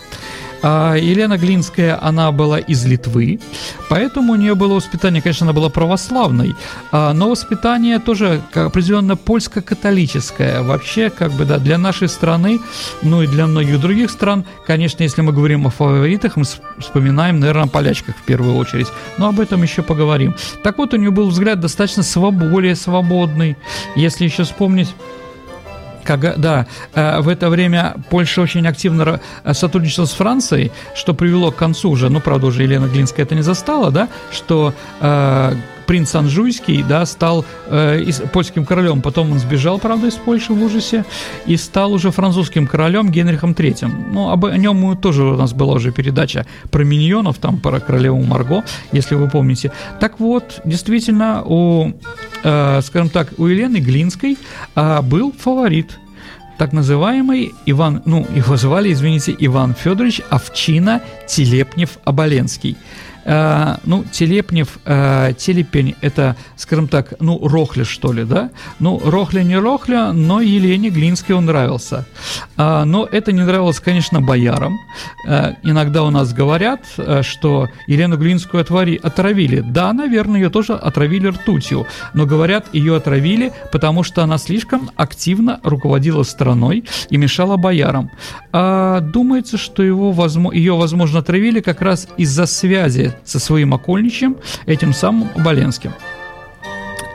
А 0.68 0.96
Елена 0.96 1.38
Глинская, 1.38 1.96
она 2.02 2.32
была 2.32 2.58
из 2.58 2.84
Литвы, 2.86 3.40
поэтому 3.88 4.34
у 4.34 4.36
нее 4.36 4.56
было 4.56 4.74
воспитание, 4.74 5.22
конечно, 5.22 5.46
она 5.46 5.54
была 5.54 5.70
православной, 5.70 6.56
а, 6.92 7.14
но 7.14 7.30
воспитание 7.30 8.00
тоже 8.00 8.42
определенно 8.52 9.16
польско-католическое. 9.16 10.64
Вообще, 10.64 11.12
как 11.12 11.34
бы, 11.34 11.46
да, 11.46 11.60
для 11.60 11.78
нашей 11.78 12.10
страны, 12.10 12.60
ну 13.04 13.22
и 13.22 13.28
для 13.28 13.46
многих 13.46 13.80
других 13.80 14.10
стран, 14.10 14.44
конечно, 14.66 15.04
если 15.04 15.22
мы 15.22 15.34
говорим 15.34 15.68
о 15.68 15.70
фаворитах, 15.70 16.36
мы 16.36 16.46
вспоминаем, 16.80 17.40
наверное, 17.40 17.66
о 17.66 17.68
полячках 17.68 18.16
в 18.18 18.24
первую 18.24 18.56
очередь, 18.56 18.88
но 19.20 19.28
об 19.28 19.40
этом 19.40 19.62
еще 19.62 19.84
поговорим. 19.84 20.34
Так 20.64 20.80
вот, 20.80 20.96
у 20.96 20.98
нее 20.98 21.12
был 21.12 21.30
взгляд 21.30 21.60
достаточно 21.60 22.02
своб 22.02 22.34
более 22.34 22.76
свободный. 22.76 23.56
Если 23.96 24.24
еще 24.24 24.46
вспомнить 24.46 24.96
как, 26.06 26.40
да, 26.40 26.68
э, 26.94 27.20
в 27.20 27.28
это 27.28 27.50
время 27.50 27.96
Польша 28.10 28.42
очень 28.42 28.66
активно 28.68 29.20
э, 29.44 29.54
сотрудничала 29.54 30.06
с 30.06 30.14
Францией, 30.14 30.72
что 30.96 31.14
привело 31.14 31.52
к 31.52 31.56
концу 31.56 31.90
уже, 31.90 32.10
ну, 32.10 32.22
правда, 32.22 32.48
уже 32.48 32.64
Елена 32.64 32.86
Глинская 32.86 33.26
это 33.26 33.36
не 33.36 33.42
застала, 33.42 33.92
да, 33.92 34.08
что 34.32 34.74
э, 35.02 35.54
принц 35.86 36.16
Анжуйский, 36.16 36.84
да, 36.84 37.06
стал 37.06 37.46
э, 37.68 38.02
из, 38.02 38.22
польским 38.34 38.66
королем, 38.66 39.02
потом 39.02 39.32
он 39.32 39.40
сбежал, 39.40 39.80
правда, 39.80 40.08
из 40.08 40.16
Польши 40.16 40.54
в 40.54 40.64
ужасе, 40.64 41.06
и 41.46 41.58
стал 41.58 41.94
уже 41.94 42.12
французским 42.12 42.68
королем 42.68 43.10
Генрихом 43.10 43.52
III. 43.52 44.12
Ну, 44.12 44.30
об 44.30 44.46
о 44.46 44.58
нем 44.58 44.98
тоже 44.98 45.24
у 45.24 45.36
нас 45.36 45.54
была 45.54 45.76
уже 45.76 45.92
передача 45.92 46.46
про 46.72 46.84
миньонов, 46.84 47.38
там, 47.38 47.60
про 47.60 47.80
королеву 47.80 48.22
Марго, 48.24 48.64
если 48.92 49.16
вы 49.16 49.30
помните. 49.30 49.72
Так 50.00 50.20
вот, 50.20 50.62
действительно, 50.66 51.44
у 51.44 51.92
э, 52.44 52.82
скажем 52.82 53.10
так, 53.10 53.34
у 53.38 53.48
Елены 53.48 53.78
Глинской 53.78 54.38
э, 54.76 55.02
был 55.02 55.32
фаворит 55.32 56.00
так 56.58 56.72
называемый 56.72 57.54
Иван, 57.66 58.02
ну, 58.06 58.26
его 58.34 58.56
звали, 58.56 58.94
извините, 58.94 59.36
Иван 59.38 59.74
Федорович 59.74 60.22
Овчина 60.30 61.02
Телепнев-Оболенский. 61.28 62.74
Э, 62.74 63.15
ну, 63.26 64.04
Телепнев, 64.12 64.80
э, 64.86 65.34
Телепень, 65.38 65.96
это, 66.02 66.36
скажем 66.56 66.88
так, 66.88 67.16
ну, 67.20 67.40
Рохля, 67.48 67.84
что 67.84 68.14
ли, 68.14 68.24
да? 68.24 68.52
Ну, 68.80 69.02
Рохля 69.04 69.42
не 69.42 69.58
Рохля, 69.58 70.12
но 70.14 70.42
Елене 70.42 70.90
Глинской 70.90 71.36
он 71.36 71.46
нравился. 71.46 72.06
Э, 72.58 72.84
но 72.84 73.08
это 73.12 73.32
не 73.32 73.42
нравилось, 73.42 73.80
конечно, 73.80 74.22
боярам. 74.22 74.78
Э, 75.28 75.54
иногда 75.64 76.04
у 76.04 76.10
нас 76.10 76.34
говорят, 76.34 76.82
э, 76.98 77.22
что 77.24 77.68
Елену 77.88 78.18
Глинскую 78.18 78.62
отвари, 78.62 79.00
отравили. 79.02 79.62
Да, 79.62 79.94
наверное, 79.94 80.42
ее 80.42 80.50
тоже 80.50 80.74
отравили 80.74 81.28
ртутью, 81.28 81.88
но 82.14 82.26
говорят, 82.26 82.68
ее 82.74 82.96
отравили, 82.96 83.52
потому 83.72 84.04
что 84.04 84.24
она 84.24 84.38
слишком 84.38 84.92
активно 84.96 85.60
руководила 85.64 86.24
страной 86.24 86.86
и 87.10 87.18
мешала 87.18 87.58
боярам. 87.58 88.12
А 88.52 89.00
думается, 89.00 89.58
что 89.58 89.84
его, 89.84 90.14
ее, 90.54 90.76
возможно, 90.76 91.20
отравили 91.20 91.62
как 91.62 91.82
раз 91.82 92.08
из-за 92.18 92.46
связи 92.46 93.15
со 93.24 93.40
своим 93.40 93.74
окольничем, 93.74 94.38
этим 94.66 94.94
самым 94.94 95.30
Боленским. 95.38 95.94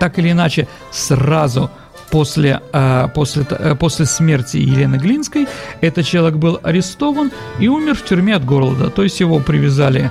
Так 0.00 0.18
или 0.18 0.30
иначе, 0.30 0.66
сразу 0.90 1.70
после, 2.10 2.60
э, 2.72 3.08
после, 3.14 3.46
э, 3.48 3.74
после 3.74 4.06
смерти 4.06 4.56
Елены 4.56 4.96
Глинской 4.96 5.46
этот 5.80 6.06
человек 6.06 6.38
был 6.38 6.58
арестован 6.62 7.30
и 7.58 7.68
умер 7.68 7.94
в 7.94 8.04
тюрьме 8.04 8.34
от 8.36 8.44
голода. 8.44 8.90
То 8.90 9.02
есть 9.02 9.20
его 9.20 9.40
привязали 9.40 10.10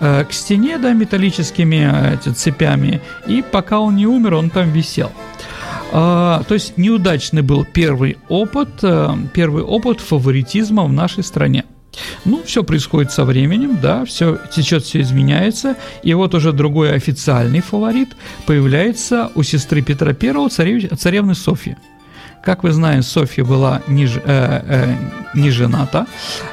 э, 0.00 0.24
к 0.24 0.32
стене 0.32 0.78
да, 0.78 0.92
металлическими 0.92 2.14
эти, 2.14 2.28
цепями, 2.30 3.00
и 3.26 3.42
пока 3.42 3.80
он 3.80 3.96
не 3.96 4.06
умер, 4.06 4.34
он 4.34 4.50
там 4.50 4.70
висел. 4.70 5.10
А, 5.90 6.42
то 6.46 6.54
есть 6.54 6.76
неудачный 6.76 7.40
был 7.40 7.64
первый 7.64 8.18
опыт, 8.28 8.68
первый 9.32 9.62
опыт 9.62 10.00
фаворитизма 10.00 10.84
в 10.84 10.92
нашей 10.92 11.24
стране. 11.24 11.64
Ну, 12.24 12.42
все 12.44 12.62
происходит 12.62 13.12
со 13.12 13.24
временем, 13.24 13.78
да, 13.80 14.04
все 14.04 14.38
течет, 14.50 14.84
все 14.84 15.00
изменяется. 15.00 15.76
И 16.02 16.14
вот 16.14 16.34
уже 16.34 16.52
другой 16.52 16.94
официальный 16.94 17.60
фаворит 17.60 18.16
появляется 18.46 19.30
у 19.34 19.42
сестры 19.42 19.82
Петра 19.82 20.12
I, 20.12 20.48
царев, 20.48 20.98
царевны 20.98 21.34
Софьи. 21.34 21.76
Как 22.42 22.62
вы 22.62 22.72
знаете, 22.72 23.02
Софья 23.02 23.44
была 23.44 23.82
не, 23.88 24.06
э, 24.06 24.10
э, 24.24 24.94
не 25.34 25.50
жената. 25.50 26.06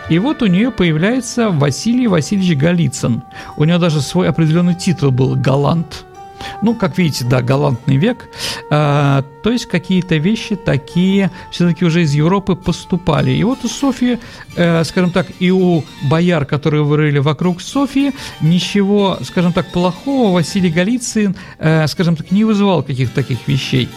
И 0.10 0.19
вот 0.19 0.41
у 0.41 0.47
нее 0.47 0.71
появляется 0.71 1.49
Василий 1.49 2.08
Васильевич 2.08 2.58
Голицын. 2.58 3.21
У 3.55 3.63
него 3.63 3.77
даже 3.77 4.01
свой 4.01 4.27
определенный 4.27 4.75
титул 4.75 5.12
был 5.12 5.36
«Галант». 5.36 6.05
Ну, 6.62 6.75
как 6.75 6.97
видите, 6.97 7.25
да, 7.25 7.41
галантный 7.41 7.97
век. 7.97 8.29
А, 8.69 9.23
то 9.43 9.51
есть 9.51 9.65
какие-то 9.65 10.15
вещи 10.15 10.55
такие 10.55 11.31
все-таки 11.51 11.86
уже 11.86 12.03
из 12.03 12.13
Европы 12.13 12.55
поступали. 12.55 13.31
И 13.31 13.43
вот 13.43 13.63
у 13.63 13.67
Софьи, 13.67 14.19
э, 14.55 14.84
скажем 14.84 15.12
так, 15.12 15.27
и 15.39 15.51
у 15.51 15.84
бояр, 16.10 16.45
которые 16.45 16.84
вырыли 16.84 17.19
вокруг 17.19 17.62
Софьи, 17.62 18.12
ничего, 18.41 19.17
скажем 19.21 19.53
так, 19.53 19.71
плохого 19.71 20.34
Василий 20.34 20.69
Голицын, 20.69 21.36
э, 21.60 21.88
скажем 21.88 22.15
так, 22.15 22.31
не 22.31 22.43
вызывал 22.43 22.84
каких-то 22.84 23.15
таких 23.15 23.47
вещей. 23.47 23.89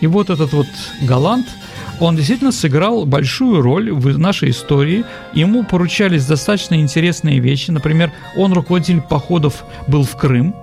И 0.00 0.06
вот 0.06 0.30
этот 0.30 0.52
вот 0.52 0.66
галант– 1.02 1.46
он 2.00 2.16
действительно 2.16 2.50
сыграл 2.50 3.04
большую 3.04 3.62
роль 3.62 3.92
в 3.92 4.18
нашей 4.18 4.50
истории. 4.50 5.04
Ему 5.34 5.64
поручались 5.64 6.26
достаточно 6.26 6.74
интересные 6.74 7.38
вещи. 7.38 7.70
Например, 7.70 8.10
он 8.36 8.52
руководитель 8.52 9.02
походов 9.02 9.64
был 9.86 10.04
в 10.04 10.16
Крым, 10.16 10.54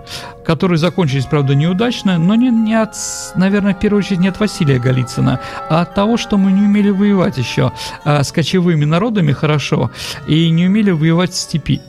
которые 0.43 0.77
закончились, 0.77 1.25
правда, 1.25 1.53
неудачно, 1.55 2.17
но 2.17 2.35
не, 2.35 2.49
не 2.49 2.73
от, 2.73 2.95
наверное, 3.35 3.73
в 3.73 3.79
первую 3.79 3.99
очередь 3.99 4.19
не 4.19 4.29
от 4.29 4.39
Василия 4.39 4.79
Голицына, 4.79 5.39
а 5.69 5.81
от 5.81 5.93
того, 5.93 6.17
что 6.17 6.37
мы 6.37 6.51
не 6.51 6.61
умели 6.61 6.89
воевать 6.89 7.37
еще 7.37 7.71
а, 8.03 8.23
с 8.23 8.31
кочевыми 8.31 8.85
народами 8.85 9.31
хорошо 9.31 9.91
и 10.27 10.49
не 10.49 10.65
умели 10.65 10.91
воевать 10.91 11.31
в 11.31 11.37
степи. 11.37 11.81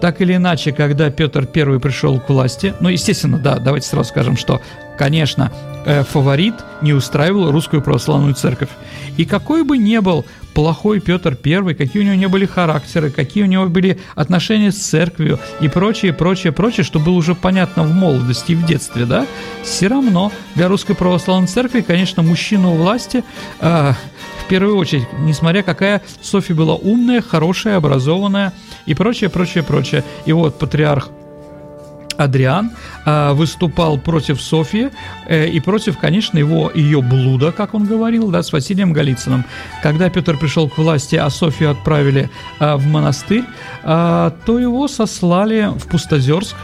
Так 0.00 0.20
или 0.20 0.36
иначе, 0.36 0.72
когда 0.72 1.10
Петр 1.10 1.48
I 1.54 1.78
пришел 1.78 2.20
к 2.20 2.28
власти, 2.28 2.74
ну, 2.80 2.88
естественно, 2.88 3.38
да, 3.38 3.58
давайте 3.58 3.88
сразу 3.88 4.08
скажем, 4.08 4.36
что, 4.36 4.60
конечно, 4.96 5.52
э, 5.84 6.02
фаворит 6.04 6.54
не 6.82 6.92
устраивал 6.92 7.50
русскую 7.50 7.82
православную 7.82 8.34
церковь. 8.34 8.70
И 9.16 9.24
какой 9.24 9.64
бы 9.64 9.78
ни 9.78 9.98
был 9.98 10.24
плохой 10.54 11.00
Петр 11.00 11.36
I, 11.44 11.74
какие 11.74 12.02
у 12.02 12.04
него 12.04 12.14
не 12.16 12.26
были 12.26 12.44
характеры, 12.44 13.10
какие 13.10 13.44
у 13.44 13.46
него 13.46 13.66
были 13.66 14.00
отношения 14.16 14.72
с 14.72 14.76
церковью 14.76 15.38
и 15.60 15.68
прочее, 15.68 16.12
прочее, 16.12 16.52
прочее, 16.52 16.84
что 16.84 16.98
было 16.98 17.14
уже 17.14 17.34
понятно 17.34 17.84
в 17.84 17.92
молодости 17.92 18.52
и 18.52 18.54
в 18.54 18.66
детстве, 18.66 19.04
да, 19.04 19.26
все 19.62 19.86
равно 19.86 20.32
для 20.56 20.68
русской 20.68 20.94
православной 20.94 21.46
церкви, 21.46 21.80
конечно, 21.80 22.22
мужчина 22.22 22.70
у 22.70 22.74
власти 22.74 23.22
э, 23.60 23.92
первую 24.48 24.76
очередь, 24.76 25.06
несмотря 25.20 25.62
какая 25.62 26.02
Софья 26.20 26.54
была 26.54 26.74
умная, 26.74 27.22
хорошая, 27.22 27.76
образованная 27.76 28.52
и 28.86 28.94
прочее, 28.94 29.30
прочее, 29.30 29.62
прочее. 29.62 30.04
И 30.26 30.32
вот 30.32 30.58
патриарх 30.58 31.10
Адриан 32.18 32.72
э, 33.06 33.32
выступал 33.32 33.96
против 33.96 34.42
Софии 34.42 34.90
э, 35.26 35.48
и 35.48 35.60
против, 35.60 35.98
конечно, 35.98 36.36
его 36.36 36.70
ее 36.74 37.00
блуда, 37.00 37.52
как 37.52 37.74
он 37.74 37.84
говорил, 37.84 38.30
да, 38.30 38.42
с 38.42 38.52
Василием 38.52 38.92
Голицыным. 38.92 39.44
Когда 39.82 40.10
Петр 40.10 40.36
пришел 40.36 40.68
к 40.68 40.76
власти, 40.78 41.16
а 41.16 41.30
Софию 41.30 41.70
отправили 41.70 42.28
э, 42.58 42.74
в 42.74 42.86
монастырь, 42.86 43.44
э, 43.84 44.30
то 44.44 44.58
его 44.58 44.88
сослали 44.88 45.70
в 45.76 45.86
Пустозерск, 45.86 46.56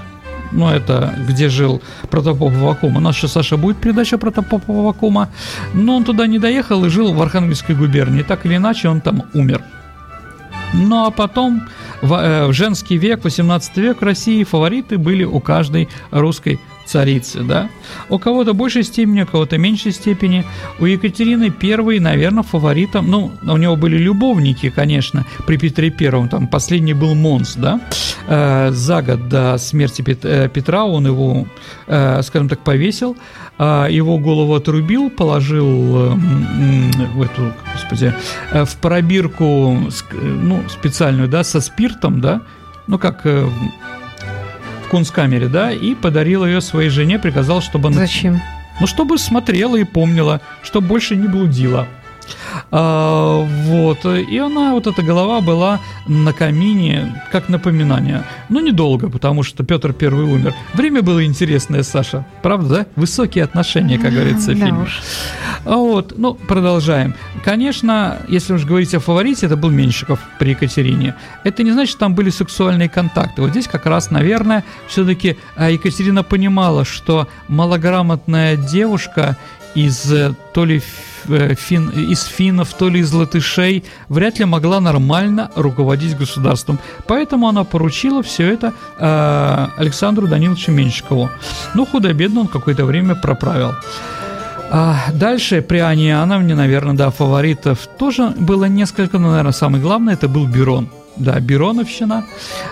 ну, 0.52 0.68
это 0.68 1.14
где 1.28 1.48
жил 1.48 1.82
протопоп 2.10 2.52
Вакума. 2.52 2.98
У 2.98 3.00
нас 3.00 3.16
сейчас, 3.16 3.32
Саша, 3.32 3.56
будет 3.56 3.76
передача 3.78 4.18
протопопа 4.18 4.72
Вакума. 4.72 5.28
Но 5.74 5.96
он 5.96 6.04
туда 6.04 6.26
не 6.26 6.38
доехал 6.38 6.84
и 6.84 6.88
жил 6.88 7.12
в 7.12 7.22
Архангельской 7.22 7.74
губернии. 7.74 8.22
Так 8.22 8.46
или 8.46 8.56
иначе, 8.56 8.88
он 8.88 9.00
там 9.00 9.22
умер. 9.34 9.62
Ну, 10.74 11.06
а 11.06 11.10
потом 11.10 11.62
в, 12.02 12.14
э, 12.14 12.46
в 12.46 12.52
женский 12.52 12.98
век, 12.98 13.24
18 13.24 13.76
век 13.76 14.00
в 14.00 14.04
России 14.04 14.44
фавориты 14.44 14.98
были 14.98 15.24
у 15.24 15.40
каждой 15.40 15.88
русской 16.10 16.60
царицы, 16.86 17.42
да. 17.42 17.68
У 18.08 18.18
кого-то 18.18 18.54
большей 18.54 18.82
степени, 18.82 19.22
у 19.22 19.26
кого-то 19.26 19.58
меньшей 19.58 19.92
степени. 19.92 20.44
У 20.78 20.86
Екатерины 20.86 21.52
I, 21.62 22.00
наверное, 22.00 22.42
фаворитом, 22.42 23.10
ну, 23.10 23.32
у 23.42 23.56
него 23.56 23.76
были 23.76 23.96
любовники, 23.96 24.70
конечно, 24.70 25.24
при 25.46 25.56
Петре 25.56 25.90
Первом, 25.90 26.28
там 26.28 26.48
последний 26.48 26.94
был 26.94 27.14
Монс, 27.14 27.54
да. 27.56 27.80
Э, 28.26 28.70
за 28.70 29.02
год 29.02 29.28
до 29.28 29.58
смерти 29.58 30.04
э, 30.22 30.48
Петра 30.48 30.84
он 30.84 31.06
его, 31.06 31.46
э, 31.86 32.22
скажем 32.22 32.48
так, 32.48 32.60
повесил, 32.60 33.16
его 33.56 34.18
голову 34.18 34.56
отрубил, 34.56 35.10
положил 35.10 36.16
в 36.16 37.22
эту, 37.22 37.52
господи, 37.72 38.12
в 38.52 38.76
пробирку, 38.78 39.78
ну, 40.12 40.64
специальную, 40.68 41.28
да, 41.28 41.44
со 41.44 41.60
спиртом, 41.60 42.20
да, 42.20 42.40
ну, 42.88 42.98
как... 42.98 43.24
Кунсткамере, 44.94 45.48
да, 45.48 45.72
и 45.72 45.92
подарил 45.96 46.46
ее 46.46 46.60
своей 46.60 46.88
жене, 46.88 47.18
приказал, 47.18 47.60
чтобы 47.60 47.88
она... 47.88 47.96
Зачем? 47.96 48.40
Ну, 48.80 48.86
чтобы 48.86 49.18
смотрела 49.18 49.74
и 49.74 49.82
помнила, 49.82 50.40
чтобы 50.62 50.86
больше 50.86 51.16
не 51.16 51.26
блудила. 51.26 51.88
А, 52.70 53.40
вот. 53.42 54.04
И 54.04 54.38
она, 54.38 54.72
вот 54.72 54.86
эта 54.86 55.02
голова 55.02 55.40
была 55.40 55.80
на 56.06 56.32
камине, 56.32 57.22
как 57.32 57.48
напоминание. 57.48 58.24
Но 58.48 58.60
ну, 58.60 58.66
недолго, 58.66 59.08
потому 59.08 59.42
что 59.42 59.64
Петр 59.64 59.92
Первый 59.92 60.24
умер. 60.24 60.54
Время 60.74 61.02
было 61.02 61.24
интересное, 61.24 61.82
Саша. 61.82 62.26
Правда, 62.42 62.68
да? 62.74 62.86
Высокие 62.96 63.44
отношения, 63.44 63.98
как 63.98 64.12
говорится 64.12 64.52
в 64.52 64.54
фильме. 64.54 64.86
Да 65.64 65.76
вот. 65.76 66.14
Ну, 66.16 66.34
продолжаем. 66.34 67.14
Конечно, 67.44 68.18
если 68.28 68.54
уж 68.54 68.64
говорить 68.64 68.94
о 68.94 69.00
фаворите, 69.00 69.46
это 69.46 69.56
был 69.56 69.70
Меньшиков 69.70 70.20
при 70.38 70.50
Екатерине. 70.50 71.14
Это 71.44 71.62
не 71.62 71.72
значит, 71.72 71.90
что 71.90 72.00
там 72.00 72.14
были 72.14 72.30
сексуальные 72.30 72.88
контакты. 72.88 73.42
Вот 73.42 73.50
здесь 73.50 73.66
как 73.66 73.86
раз, 73.86 74.10
наверное, 74.10 74.64
все-таки 74.88 75.36
а, 75.56 75.70
Екатерина 75.70 76.22
понимала, 76.22 76.84
что 76.84 77.28
малограмотная 77.48 78.56
девушка 78.56 79.36
из 79.74 80.10
э, 80.12 80.34
то 80.52 80.64
ли 80.64 80.82
фин, 81.56 81.90
из 81.90 82.24
финнов, 82.24 82.72
то 82.74 82.88
ли 82.88 83.00
из 83.00 83.12
латышей, 83.12 83.84
вряд 84.08 84.38
ли 84.38 84.44
могла 84.44 84.80
нормально 84.80 85.50
руководить 85.54 86.16
государством. 86.16 86.78
Поэтому 87.06 87.48
она 87.48 87.64
поручила 87.64 88.22
все 88.22 88.52
это 88.52 88.72
э, 88.98 89.66
Александру 89.76 90.26
Даниловичу 90.26 90.72
Меньшикову. 90.72 91.30
Ну, 91.74 91.86
худо-бедно 91.86 92.40
он 92.40 92.48
какое-то 92.48 92.84
время 92.84 93.14
проправил. 93.14 93.72
А 94.70 94.96
дальше 95.12 95.62
при 95.62 95.78
Ане 95.78 96.08
Иоанновне, 96.08 96.54
наверное, 96.54 96.94
да, 96.94 97.10
фаворитов 97.10 97.86
тоже 97.98 98.30
было 98.36 98.64
несколько, 98.64 99.18
но, 99.18 99.28
наверное, 99.28 99.52
самый 99.52 99.80
главный 99.80 100.14
это 100.14 100.28
был 100.28 100.46
Бюрон 100.46 100.88
да, 101.16 101.38
Бероновщина. 101.40 102.24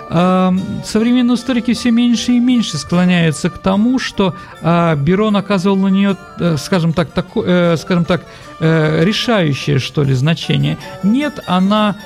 Современные 0.09 1.37
историки 1.37 1.74
все 1.74 1.90
меньше 1.90 2.33
и 2.33 2.40
меньше 2.40 2.76
склоняются 2.78 3.50
к 3.50 3.59
тому, 3.59 3.98
что 3.98 4.35
а, 4.62 4.94
Берон 4.96 5.37
оказывал 5.37 5.76
на 5.76 5.88
нее, 5.88 6.16
э, 6.38 6.57
скажем 6.57 6.92
так, 6.92 7.11
тако, 7.11 7.44
э, 7.44 7.76
скажем 7.76 8.05
так, 8.05 8.24
э, 8.61 9.05
решающее, 9.05 9.78
что 9.78 10.02
ли, 10.02 10.14
значение. 10.14 10.78
Нет, 11.02 11.40
она, 11.46 11.96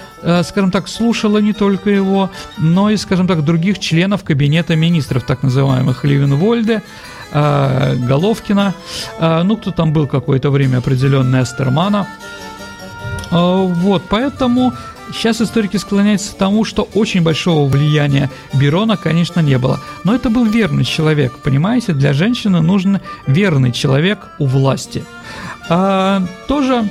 скажем 0.43 0.71
так, 0.71 0.89
слушала 0.89 1.39
не 1.39 1.53
только 1.53 1.91
его, 1.91 2.31
но 2.59 2.91
и, 2.91 2.97
скажем 2.97 3.27
так, 3.27 3.45
других 3.45 3.79
членов 3.79 4.25
кабинета 4.25 4.77
министров, 4.77 5.25
так 5.25 5.43
называемых 5.43 6.05
Левенвольде, 6.05 6.83
Головкина, 7.33 8.75
ну, 9.21 9.57
кто 9.57 9.71
там 9.71 9.93
был 9.93 10.07
какое-то 10.07 10.51
время 10.51 10.79
определенный, 10.79 11.43
Эстермана. 11.43 12.07
Вот, 13.31 14.03
поэтому 14.09 14.73
Сейчас 15.13 15.41
историки 15.41 15.77
склоняются 15.77 16.33
к 16.33 16.37
тому, 16.37 16.65
что 16.65 16.89
очень 16.95 17.23
большого 17.23 17.69
влияния 17.69 18.31
Берона, 18.53 18.97
конечно, 18.97 19.41
не 19.41 19.59
было. 19.59 19.81
Но 20.05 20.15
это 20.15 20.31
был 20.31 20.45
верный 20.45 20.85
человек, 20.85 21.33
понимаете? 21.43 21.93
Для 21.93 22.13
женщины 22.13 22.61
нужен 22.61 23.01
верный 23.27 23.73
человек 23.73 24.19
у 24.39 24.47
власти. 24.47 25.05
А, 25.69 26.23
тоже 26.49 26.89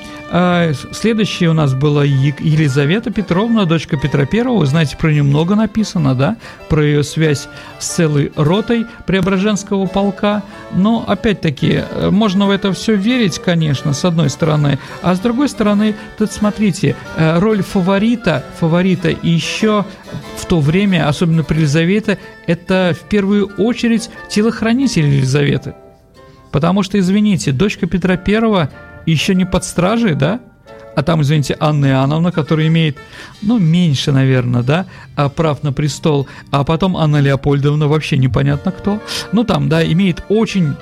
следующая 0.92 1.48
у 1.48 1.54
нас 1.54 1.74
была 1.74 2.04
Елизавета 2.04 3.10
Петровна, 3.10 3.64
дочка 3.64 3.96
Петра 3.96 4.26
Первого. 4.26 4.60
Вы 4.60 4.66
знаете, 4.66 4.98
про 4.98 5.10
нее 5.10 5.24
много 5.24 5.56
написано, 5.56 6.14
да? 6.14 6.36
Про 6.68 6.84
ее 6.84 7.04
связь 7.04 7.48
с 7.80 7.88
целой 7.88 8.34
ротой 8.36 8.86
Преображенского 9.06 9.86
полка. 9.86 10.44
Но, 10.74 11.06
опять-таки, 11.08 11.84
э, 11.90 12.10
можно 12.10 12.48
в 12.48 12.50
это 12.50 12.74
все 12.74 12.96
верить, 12.96 13.40
конечно, 13.40 13.94
с 13.94 14.04
одной 14.04 14.30
стороны. 14.30 14.78
А 15.02 15.16
с 15.16 15.20
другой 15.20 15.48
стороны, 15.48 15.96
тут 16.18 16.34
смотрите, 16.34 16.98
э, 17.16 17.40
роль 17.40 17.64
фаворита, 17.64 18.44
фаворита 18.60 19.10
еще 19.10 19.86
в 20.36 20.46
то 20.46 20.60
время, 20.60 21.08
особенно 21.08 21.44
при 21.44 21.60
Елизавете, 21.60 22.18
это 22.46 22.94
в 23.00 23.08
первую 23.08 23.48
очередь 23.58 24.10
телохранитель 24.30 25.06
Елизаветы. 25.06 25.76
Потому 26.52 26.84
что, 26.84 27.00
извините, 27.00 27.52
дочка 27.54 27.88
Петра 27.88 28.18
Первого 28.18 28.70
еще 29.06 29.36
не 29.36 29.46
под 29.46 29.64
стражей, 29.64 30.16
да? 30.16 30.40
А 30.96 31.04
там, 31.04 31.22
извините, 31.22 31.58
Анна 31.60 31.88
Иоанновна, 31.88 32.32
которая 32.32 32.68
имеет, 32.68 32.98
ну, 33.42 33.60
меньше, 33.60 34.12
наверное, 34.12 34.64
да, 34.64 34.86
а 35.16 35.28
прав 35.28 35.62
на 35.62 35.74
престол, 35.74 36.28
а 36.52 36.64
потом 36.64 36.96
Анна 36.96 37.20
Леопольдовна, 37.20 37.88
вообще 37.88 38.18
непонятно 38.18 38.72
кто. 38.72 39.02
Ну, 39.34 39.44
там, 39.44 39.68
да, 39.68 39.86
имеет 39.86 40.24
очень 40.30 40.76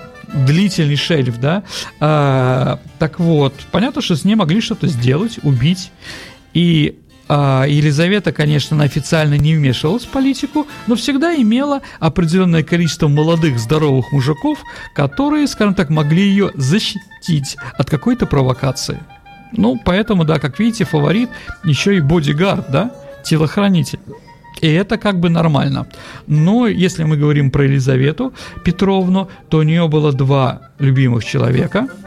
длительный 0.45 0.95
шельф, 0.95 1.39
да. 1.39 1.63
А, 1.99 2.79
так 2.99 3.19
вот, 3.19 3.53
понятно, 3.71 4.01
что 4.01 4.15
с 4.15 4.23
ней 4.23 4.35
могли 4.35 4.61
что-то 4.61 4.87
сделать, 4.87 5.39
убить. 5.43 5.91
И 6.53 6.99
Елизавета, 7.29 8.31
конечно, 8.31 8.81
официально 8.83 9.35
не 9.35 9.55
вмешивалась 9.55 10.03
в 10.03 10.09
политику, 10.09 10.67
но 10.87 10.95
всегда 10.95 11.35
имела 11.35 11.81
определенное 11.99 12.63
количество 12.63 13.07
молодых 13.07 13.59
здоровых 13.59 14.11
мужиков, 14.11 14.59
которые, 14.93 15.47
скажем 15.47 15.73
так, 15.73 15.89
могли 15.89 16.23
ее 16.23 16.51
защитить 16.55 17.57
от 17.77 17.89
какой-то 17.89 18.25
провокации. 18.25 18.99
Ну, 19.51 19.79
поэтому, 19.83 20.25
да, 20.25 20.39
как 20.39 20.59
видите, 20.59 20.83
фаворит 20.83 21.29
еще 21.63 21.95
и 21.95 22.01
бодигард, 22.01 22.71
да, 22.71 22.91
телохранитель. 23.23 23.99
И 24.61 24.67
это 24.67 24.97
как 24.97 25.19
бы 25.19 25.29
нормально. 25.29 25.87
Но 26.27 26.67
если 26.67 27.03
мы 27.03 27.17
говорим 27.17 27.51
про 27.51 27.65
Елизавету 27.65 28.33
Петровну, 28.63 29.29
то 29.49 29.57
у 29.59 29.63
нее 29.63 29.87
было 29.87 30.11
два 30.11 30.69
любимых 30.79 31.23
человека– 31.23 31.87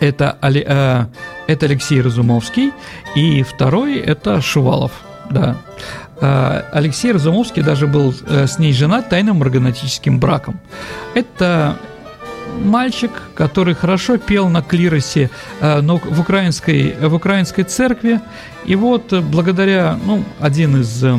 это, 0.00 0.38
э, 0.42 1.06
это 1.48 1.66
Алексей 1.66 2.00
Разумовский, 2.00 2.72
и 3.16 3.42
второй 3.42 3.96
это 3.96 4.40
Шувалов. 4.40 4.92
Да. 5.30 5.56
Э, 6.20 6.62
Алексей 6.72 7.10
Разумовский 7.10 7.62
даже 7.62 7.86
был 7.86 8.14
э, 8.26 8.46
с 8.46 8.58
ней 8.58 8.72
женат 8.72 9.08
тайным 9.08 9.38
марганатическим 9.38 10.20
браком. 10.20 10.60
Это 11.14 11.76
мальчик, 12.64 13.10
который 13.34 13.74
хорошо 13.74 14.18
пел 14.18 14.48
на 14.48 14.62
клиросе 14.62 15.30
э, 15.60 15.80
но 15.80 15.96
в, 15.96 16.20
украинской, 16.20 16.94
в 17.00 17.14
украинской 17.14 17.62
церкви. 17.62 18.20
И 18.66 18.76
вот 18.76 19.12
э, 19.12 19.20
благодаря, 19.20 19.98
ну, 20.04 20.24
один 20.40 20.80
из 20.80 21.02
э, 21.02 21.18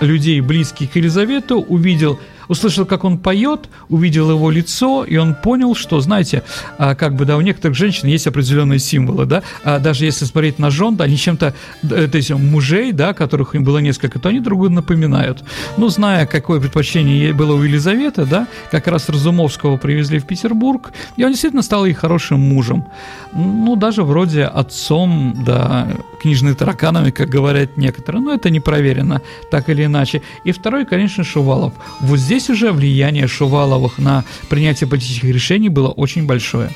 людей, 0.00 0.40
близких 0.40 0.92
к 0.92 0.96
Елизавету, 0.96 1.60
увидел 1.60 2.18
услышал, 2.48 2.86
как 2.86 3.04
он 3.04 3.18
поет, 3.18 3.68
увидел 3.88 4.30
его 4.30 4.50
лицо, 4.50 5.04
и 5.04 5.16
он 5.16 5.34
понял, 5.34 5.74
что, 5.74 6.00
знаете, 6.00 6.42
а, 6.78 6.94
как 6.94 7.14
бы, 7.14 7.24
да, 7.24 7.36
у 7.36 7.40
некоторых 7.40 7.76
женщин 7.76 8.08
есть 8.08 8.26
определенные 8.26 8.78
символы, 8.78 9.26
да, 9.26 9.42
а 9.62 9.78
даже 9.78 10.04
если 10.04 10.24
смотреть 10.24 10.58
на 10.58 10.70
жен, 10.70 10.96
да, 10.96 11.04
они 11.04 11.16
чем-то, 11.16 11.54
то 11.88 12.16
есть 12.16 12.30
мужей, 12.30 12.92
да, 12.92 13.12
которых 13.12 13.54
им 13.54 13.64
было 13.64 13.78
несколько, 13.78 14.18
то 14.18 14.28
они 14.28 14.40
друг 14.40 14.54
друга 14.54 14.68
напоминают. 14.70 15.44
Ну, 15.76 15.88
зная, 15.88 16.26
какое 16.26 16.60
предпочтение 16.60 17.32
было 17.32 17.54
у 17.54 17.62
Елизаветы, 17.62 18.24
да, 18.24 18.46
как 18.70 18.86
раз 18.86 19.08
Разумовского 19.08 19.76
привезли 19.76 20.18
в 20.18 20.26
Петербург, 20.26 20.92
и 21.16 21.24
он 21.24 21.30
действительно 21.30 21.62
стал 21.62 21.86
ей 21.86 21.94
хорошим 21.94 22.40
мужем. 22.40 22.84
Ну, 23.32 23.76
даже 23.76 24.02
вроде 24.02 24.44
отцом, 24.44 25.42
да, 25.44 25.88
книжными 26.22 26.54
тараканами, 26.54 27.10
как 27.10 27.28
говорят 27.28 27.76
некоторые, 27.76 28.22
но 28.22 28.32
это 28.32 28.50
не 28.50 28.60
проверено, 28.60 29.20
так 29.50 29.68
или 29.68 29.84
иначе. 29.84 30.22
И 30.44 30.52
второй, 30.52 30.86
конечно, 30.86 31.24
Шувалов. 31.24 31.72
Вот 32.00 32.18
здесь 32.18 32.33
Здесь 32.34 32.50
уже 32.50 32.72
влияние 32.72 33.28
Шуваловых 33.28 33.98
на 33.98 34.24
принятие 34.48 34.90
политических 34.90 35.28
решений 35.28 35.68
было 35.68 35.86
очень 35.86 36.26
большое. 36.26 36.70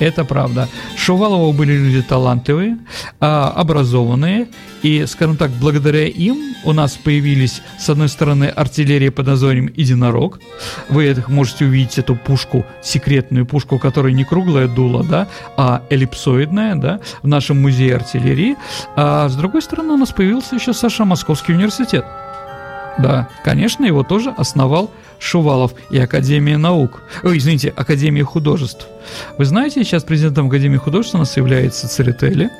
Это 0.00 0.24
правда. 0.24 0.68
Шуваловы 0.96 1.56
были 1.56 1.72
люди 1.74 2.02
талантливые, 2.02 2.78
а, 3.20 3.52
образованные, 3.54 4.48
и, 4.82 5.06
скажем 5.06 5.36
так, 5.36 5.52
благодаря 5.52 6.08
им 6.08 6.56
у 6.64 6.72
нас 6.72 6.96
появились, 6.96 7.62
с 7.78 7.88
одной 7.88 8.08
стороны, 8.08 8.46
артиллерия 8.46 9.12
под 9.12 9.28
названием 9.28 9.72
«Единорог». 9.76 10.40
Вы 10.88 11.04
это 11.04 11.30
можете 11.30 11.66
увидеть 11.66 11.96
эту 11.96 12.16
пушку, 12.16 12.66
секретную 12.82 13.46
пушку, 13.46 13.78
которая 13.78 14.12
не 14.12 14.24
круглая 14.24 14.66
дула, 14.66 15.04
да, 15.04 15.28
а 15.56 15.84
эллипсоидная, 15.90 16.74
да, 16.74 16.98
в 17.22 17.28
нашем 17.28 17.62
музее 17.62 17.94
артиллерии. 17.94 18.56
А 18.96 19.28
с 19.28 19.36
другой 19.36 19.62
стороны, 19.62 19.92
у 19.92 19.96
нас 19.96 20.10
появился 20.10 20.56
еще 20.56 20.72
Саша 20.72 21.04
Московский 21.04 21.52
университет. 21.52 22.04
Да, 22.98 23.28
конечно, 23.44 23.84
его 23.84 24.02
тоже 24.02 24.32
основал 24.36 24.90
Шувалов 25.18 25.74
и 25.90 25.98
Академия 25.98 26.58
наук. 26.58 27.02
Ой, 27.22 27.38
извините, 27.38 27.72
Академия 27.76 28.24
художеств. 28.24 28.86
Вы 29.38 29.44
знаете, 29.44 29.84
сейчас 29.84 30.04
президентом 30.04 30.48
Академии 30.48 30.76
художеств 30.76 31.14
у 31.14 31.18
нас 31.18 31.36
является 31.36 31.88
Церетели, 31.88 32.50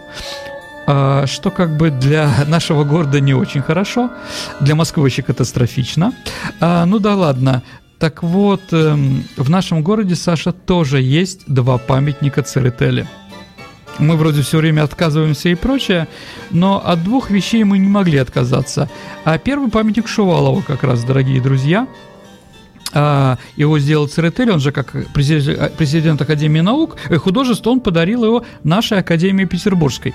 а, 0.87 1.27
что 1.27 1.51
как 1.51 1.77
бы 1.77 1.91
для 1.91 2.31
нашего 2.47 2.85
города 2.85 3.21
не 3.21 3.35
очень 3.35 3.63
хорошо, 3.63 4.11
для 4.61 4.75
Москвы 4.75 5.05
вообще 5.05 5.23
катастрофично. 5.23 6.13
А, 6.61 6.85
ну 6.87 6.99
да 6.99 7.15
ладно, 7.15 7.63
так 7.99 8.23
вот, 8.23 8.63
эм, 8.73 9.25
в 9.37 9.49
нашем 9.49 9.83
городе, 9.83 10.15
Саша, 10.15 10.53
тоже 10.53 11.01
есть 11.01 11.45
два 11.47 11.79
памятника 11.79 12.43
Церетели– 12.43 13.09
мы 13.99 14.17
вроде 14.17 14.43
все 14.43 14.59
время 14.59 14.83
отказываемся 14.83 15.49
и 15.49 15.55
прочее, 15.55 16.09
но 16.51 16.83
от 16.85 17.05
двух 17.05 17.31
вещей 17.31 17.63
мы 17.65 17.79
не 17.79 17.89
могли 17.89 18.19
отказаться. 18.19 18.91
А 19.25 19.39
первый 19.39 19.71
памятник 19.71 20.09
Шувалова 20.09 20.63
как 20.63 20.83
раз, 20.83 21.05
дорогие 21.05 21.41
друзья, 21.41 21.87
его 22.95 23.79
сделал 23.79 24.09
Церетель, 24.09 24.51
он 24.51 24.61
же 24.61 24.73
как 24.73 24.93
президент 25.13 26.21
Академии 26.21 26.61
наук, 26.61 26.97
э, 27.09 27.17
художеств, 27.17 27.67
он 27.67 27.81
подарил 27.81 28.25
его 28.25 28.45
нашей 28.63 28.99
Академии 28.99 29.45
Петербургской. 29.45 30.15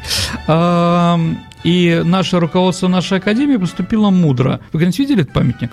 И 1.63 2.01
наше 2.05 2.39
руководство 2.39 2.87
нашей 2.87 3.17
Академии 3.17 3.57
поступило 3.57 4.09
мудро. 4.09 4.61
Вы 4.71 4.79
когда-нибудь 4.79 4.99
видели 4.99 5.21
этот 5.21 5.33
памятник? 5.33 5.71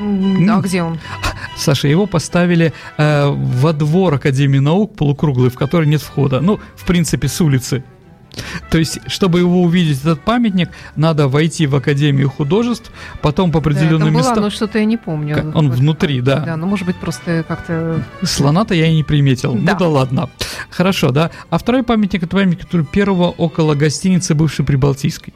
А 0.00 0.60
где 0.60 0.82
он? 0.82 0.98
Саша, 1.56 1.88
его 1.88 2.06
поставили 2.06 2.72
э, 2.96 3.28
во 3.28 3.72
двор 3.72 4.14
Академии 4.14 4.58
наук 4.58 4.96
полукруглый, 4.96 5.50
в 5.50 5.56
который 5.56 5.86
нет 5.86 6.00
входа. 6.00 6.40
Ну, 6.40 6.58
в 6.76 6.86
принципе, 6.86 7.28
с 7.28 7.40
улицы. 7.40 7.84
То 8.70 8.78
есть, 8.78 8.98
чтобы 9.06 9.40
его 9.40 9.62
увидеть, 9.62 10.00
этот 10.00 10.20
памятник, 10.22 10.70
надо 10.96 11.28
войти 11.28 11.66
в 11.66 11.74
Академию 11.76 12.30
художеств, 12.30 12.90
потом 13.22 13.50
по 13.50 13.60
Да, 13.60 13.70
определенным 13.70 14.12
была, 14.12 14.22
местам... 14.22 14.42
но 14.42 14.50
что-то 14.50 14.78
я 14.78 14.84
не 14.84 14.96
помню. 14.96 15.52
Он 15.54 15.68
Вот, 15.68 15.78
внутри, 15.78 16.20
да. 16.20 16.40
Да, 16.40 16.56
ну 16.56 16.66
может 16.66 16.86
быть 16.86 16.96
просто 16.96 17.44
как-то... 17.46 18.02
Слона-то 18.22 18.74
я 18.74 18.86
и 18.86 18.94
не 18.94 19.04
приметил. 19.04 19.54
Да. 19.54 19.72
Ну 19.72 19.78
да 19.78 19.88
ладно. 19.88 20.30
Хорошо, 20.70 21.10
да. 21.10 21.30
А 21.50 21.58
второй 21.58 21.82
памятник, 21.82 22.22
это 22.22 22.36
памятник, 22.36 22.60
который 22.60 22.86
первого 22.86 23.28
около 23.28 23.74
гостиницы 23.74 24.34
бывшей 24.34 24.64
Прибалтийской. 24.64 25.34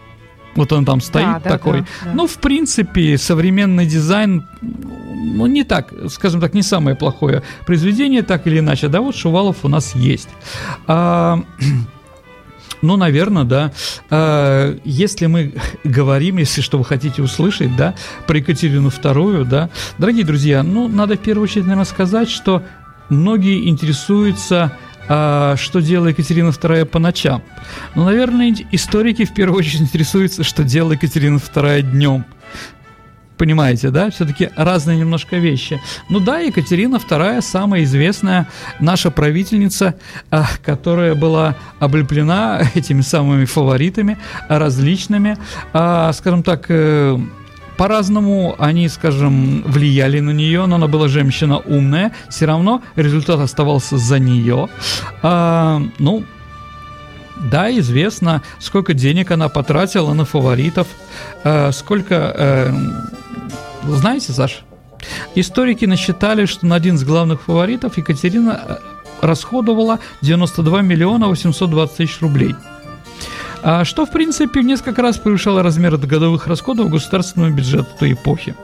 Вот 0.55 0.73
он 0.73 0.85
там 0.85 1.01
стоит 1.01 1.25
Да, 1.27 1.41
да, 1.41 1.51
такой. 1.51 1.81
да, 1.81 1.87
да. 2.05 2.11
Ну, 2.15 2.27
в 2.27 2.37
принципе, 2.39 3.19
современный 3.19 3.87
дизайн, 3.87 4.47
ну, 4.61 5.47
не 5.47 5.65
так, 5.65 5.93
скажем 6.11 6.41
так, 6.41 6.55
не 6.55 6.63
самое 6.63 6.97
плохое 6.97 7.43
произведение, 7.67 8.23
так 8.23 8.47
или 8.47 8.61
иначе. 8.61 8.89
Да, 8.89 9.01
вот 9.01 9.17
Шувалов 9.17 9.65
у 9.65 9.69
нас 9.69 9.95
есть. 9.97 10.29
А, 10.87 11.43
ну, 12.85 12.97
наверное, 12.97 13.45
да. 13.45 13.73
А, 14.11 14.79
если 14.85 15.27
мы 15.27 15.55
говорим, 15.85 16.37
если 16.37 16.61
что 16.61 16.79
вы 16.79 16.85
хотите 16.85 17.23
услышать, 17.23 17.75
да, 17.77 17.95
про 18.27 18.39
Екатерину 18.39 18.89
II, 18.89 19.45
да, 19.45 19.71
дорогие 19.99 20.25
друзья, 20.25 20.63
ну, 20.63 20.87
надо 20.89 21.17
в 21.17 21.21
первую 21.21 21.45
очередь, 21.45 21.65
наверное, 21.65 21.85
сказать, 21.87 22.29
что 22.29 22.63
многие 23.09 23.69
интересуются 23.69 24.73
а, 25.07 25.57
что 25.57 25.81
делала 25.81 26.09
Екатерина 26.09 26.49
II 26.49 26.87
по 26.87 26.99
ночам. 26.99 27.43
Ну, 27.95 28.05
наверное, 28.05 28.55
историки 28.73 29.25
в 29.25 29.35
первую 29.35 29.59
очередь 29.59 29.83
интересуются, 29.83 30.45
что 30.45 30.65
делала 30.65 30.93
Екатерина 30.93 31.37
II 31.37 31.83
днем. 31.83 32.25
Понимаете, 33.37 33.91
да? 33.91 34.11
Все-таки 34.11 34.51
разные 34.57 34.97
немножко 34.97 35.37
вещи. 35.37 35.81
Ну 36.09 36.21
да, 36.21 36.39
Екатерина 36.39 36.97
II 36.97 37.43
самая 37.43 37.83
известная 37.83 38.47
наша 38.79 39.11
правительница, 39.11 39.97
а, 40.31 40.47
которая 40.63 41.15
была 41.15 41.57
облеплена 41.81 42.63
этими 42.75 43.01
самыми 43.01 43.45
фаворитами 43.45 44.19
а, 44.49 44.59
различными, 44.59 45.37
а, 45.73 46.13
скажем 46.13 46.45
так, 46.45 46.67
э, 46.69 47.19
по-разному 47.77 48.55
они, 48.59 48.89
скажем, 48.89 49.63
влияли 49.63 50.21
на 50.21 50.31
нее, 50.31 50.67
но 50.67 50.77
она 50.77 50.87
была 50.87 51.09
женщина 51.09 51.59
умная, 51.59 52.13
все 52.29 52.47
равно 52.47 52.83
результат 52.95 53.41
оставался 53.41 53.99
за 53.99 54.21
нее. 54.21 54.69
А, 55.23 55.83
ну, 55.99 56.25
да, 57.51 57.77
известно, 57.79 58.43
сколько 58.61 58.95
денег 58.95 59.33
она 59.33 59.49
потратила 59.49 60.15
на 60.15 60.25
фаворитов, 60.25 60.87
э, 61.43 61.73
сколько... 61.73 62.15
э, 62.15 62.73
знаете, 63.87 64.33
Саш, 64.33 64.65
историки 65.35 65.85
насчитали, 65.85 66.47
что 66.47 66.67
на 66.67 66.77
один 66.77 66.97
из 66.97 67.05
главных 67.05 67.43
фаворитов 67.43 67.97
Екатерина 67.97 68.61
э, 68.67 68.77
расходовала 69.21 70.01
92 70.23 70.83
миллиона 70.83 71.29
820 71.29 71.97
тысяч 71.97 72.21
рублей. 72.21 72.55
А 73.63 73.85
что, 73.85 74.05
в 74.05 74.11
принципе, 74.11 74.61
в 74.61 74.65
несколько 74.65 75.01
раз 75.01 75.17
превышало 75.19 75.63
размеры 75.63 75.97
годовых 75.97 76.47
расходов 76.47 76.91
государственного 76.91 77.51
бюджета 77.51 77.89
той 77.99 78.13
эпохи. 78.13 78.55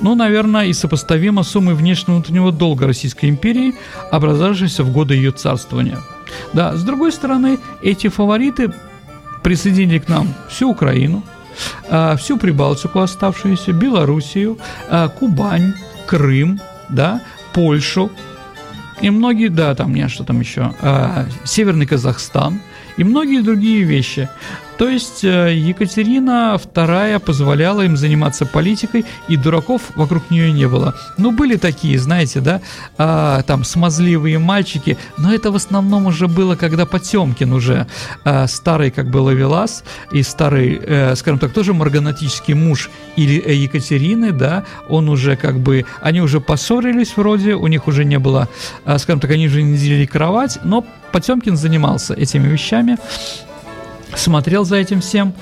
Ну, 0.00 0.14
наверное, 0.14 0.66
и 0.66 0.72
сопоставимо 0.72 1.42
суммой 1.42 1.74
внешнего 1.74 2.16
внутреннего 2.16 2.52
долга 2.52 2.86
Российской 2.86 3.30
империи, 3.30 3.74
образовавшейся 4.10 4.84
в 4.84 4.92
годы 4.92 5.14
ее 5.14 5.32
царствования. 5.32 5.98
Да, 6.52 6.76
с 6.76 6.82
другой 6.82 7.12
стороны, 7.12 7.58
эти 7.82 8.08
фавориты 8.08 8.72
присоединили 9.42 9.98
к 9.98 10.08
нам 10.08 10.34
всю 10.48 10.70
Украину, 10.70 11.22
всю 12.16 12.36
Прибалтику 12.36 13.00
оставшуюся, 13.00 13.72
Белоруссию, 13.72 14.58
а, 14.88 15.08
Кубань, 15.08 15.74
Крым, 16.06 16.60
да, 16.88 17.20
Польшу, 17.52 18.10
и 19.00 19.10
многие, 19.10 19.48
да, 19.48 19.74
там 19.74 19.94
не 19.94 20.08
что 20.08 20.24
там 20.24 20.40
еще, 20.40 20.74
а, 20.80 21.26
Северный 21.44 21.86
Казахстан 21.86 22.60
и 22.96 23.04
многие 23.04 23.42
другие 23.42 23.82
вещи. 23.84 24.28
То 24.78 24.88
есть 24.88 25.24
э, 25.24 25.54
Екатерина 25.54 26.56
II 26.56 27.18
позволяла 27.18 27.82
им 27.82 27.96
заниматься 27.96 28.46
политикой, 28.46 29.04
и 29.28 29.36
дураков 29.36 29.90
вокруг 29.96 30.30
нее 30.30 30.52
не 30.52 30.68
было. 30.68 30.94
Ну, 31.16 31.32
были 31.32 31.56
такие, 31.56 31.98
знаете, 31.98 32.40
да, 32.40 32.60
а, 32.96 33.42
там 33.42 33.64
смазливые 33.64 34.38
мальчики, 34.38 34.96
но 35.16 35.34
это 35.34 35.50
в 35.50 35.56
основном 35.56 36.06
уже 36.06 36.28
было, 36.28 36.54
когда 36.54 36.86
Потемкин 36.86 37.52
уже 37.52 37.88
а, 38.24 38.46
старый, 38.46 38.92
как 38.92 39.10
бы 39.10 39.18
Лавелас, 39.18 39.82
и 40.12 40.22
старый, 40.22 40.80
э, 40.80 41.16
скажем 41.16 41.40
так, 41.40 41.52
тоже 41.52 41.74
марганатический 41.74 42.54
муж 42.54 42.90
или 43.16 43.42
э, 43.44 43.54
Екатерины, 43.54 44.30
да, 44.30 44.64
он 44.88 45.08
уже 45.08 45.34
как 45.36 45.58
бы, 45.58 45.86
они 46.00 46.20
уже 46.20 46.40
поссорились 46.40 47.16
вроде, 47.16 47.54
у 47.54 47.66
них 47.66 47.88
уже 47.88 48.04
не 48.04 48.20
было, 48.20 48.48
а, 48.84 48.98
скажем 48.98 49.18
так, 49.18 49.32
они 49.32 49.48
уже 49.48 49.62
не 49.62 49.76
делили 49.76 50.06
кровать, 50.06 50.60
но 50.62 50.84
Потемкин 51.10 51.56
занимался 51.56 52.14
этими 52.14 52.46
вещами, 52.48 52.96
смотрел 54.14 54.64
за 54.64 54.76
этим 54.76 55.00
всем, 55.00 55.34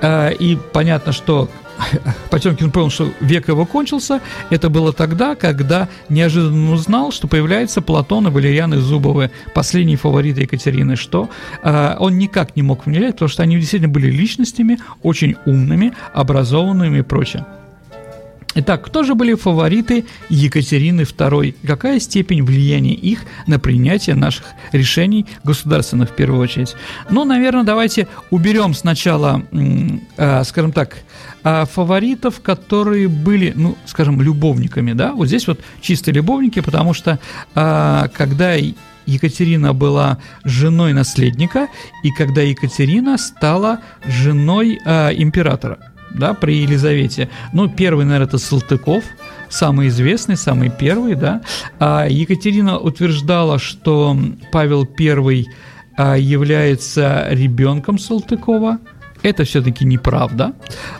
э, 0.00 0.34
и 0.34 0.58
понятно, 0.72 1.12
что 1.12 1.48
Потемкин 2.30 2.70
понял, 2.70 2.90
что 2.90 3.10
век 3.20 3.48
его 3.48 3.66
кончился. 3.66 4.20
Это 4.50 4.68
было 4.68 4.92
тогда, 4.92 5.34
когда 5.34 5.88
неожиданно 6.08 6.72
узнал, 6.72 7.12
что 7.12 7.28
появляется 7.28 7.80
Платон 7.80 8.28
и 8.28 8.30
Валерьяны 8.30 8.78
Зубовы, 8.78 9.30
последние 9.54 9.96
фавориты 9.96 10.42
Екатерины, 10.42 10.96
что 10.96 11.28
э, 11.62 11.96
он 11.98 12.18
никак 12.18 12.56
не 12.56 12.62
мог 12.62 12.86
влиять, 12.86 13.14
потому 13.14 13.28
что 13.28 13.42
они 13.42 13.56
действительно 13.56 13.92
были 13.92 14.10
личностями, 14.10 14.78
очень 15.02 15.36
умными, 15.46 15.92
образованными 16.12 16.98
и 16.98 17.02
прочее. 17.02 17.46
Итак, 18.54 18.86
кто 18.86 19.04
же 19.04 19.14
были 19.14 19.34
фавориты 19.34 20.06
Екатерины 20.30 21.02
II? 21.02 21.54
Какая 21.66 22.00
степень 22.00 22.42
влияния 22.42 22.94
их 22.94 23.20
на 23.46 23.58
принятие 23.58 24.16
наших 24.16 24.46
решений 24.72 25.26
государственных 25.44 26.10
в 26.10 26.14
первую 26.14 26.40
очередь? 26.40 26.74
Ну, 27.10 27.24
наверное, 27.24 27.64
давайте 27.64 28.08
уберем 28.30 28.74
сначала, 28.74 29.42
э, 30.16 30.44
скажем 30.44 30.72
так, 30.72 30.96
э, 31.44 31.66
фаворитов, 31.66 32.40
которые 32.40 33.08
были, 33.08 33.52
ну, 33.54 33.76
скажем, 33.84 34.20
любовниками, 34.22 34.92
да? 34.92 35.12
Вот 35.12 35.28
здесь 35.28 35.46
вот 35.46 35.60
чисто 35.82 36.10
любовники, 36.10 36.60
потому 36.60 36.94
что 36.94 37.18
э, 37.54 38.08
когда 38.14 38.54
Екатерина 39.06 39.72
была 39.74 40.18
женой 40.44 40.94
наследника, 40.94 41.68
и 42.02 42.10
когда 42.10 42.42
Екатерина 42.42 43.18
стала 43.18 43.80
женой 44.06 44.74
императора, 44.74 45.78
да, 46.10 46.34
при 46.34 46.62
Елизавете. 46.62 47.28
Ну, 47.52 47.68
первый, 47.68 48.04
наверное, 48.04 48.28
это 48.28 48.38
Салтыков, 48.38 49.04
самый 49.48 49.88
известный, 49.88 50.36
самый 50.36 50.70
первый, 50.70 51.14
да. 51.14 51.42
А 51.78 52.06
Екатерина 52.08 52.78
утверждала, 52.78 53.58
что 53.58 54.16
Павел 54.52 54.88
I 54.98 55.46
а, 55.96 56.16
является 56.16 57.26
ребенком 57.30 57.98
Салтыкова. 57.98 58.78
Это 59.22 59.42
все-таки 59.42 59.84
неправда. 59.84 60.52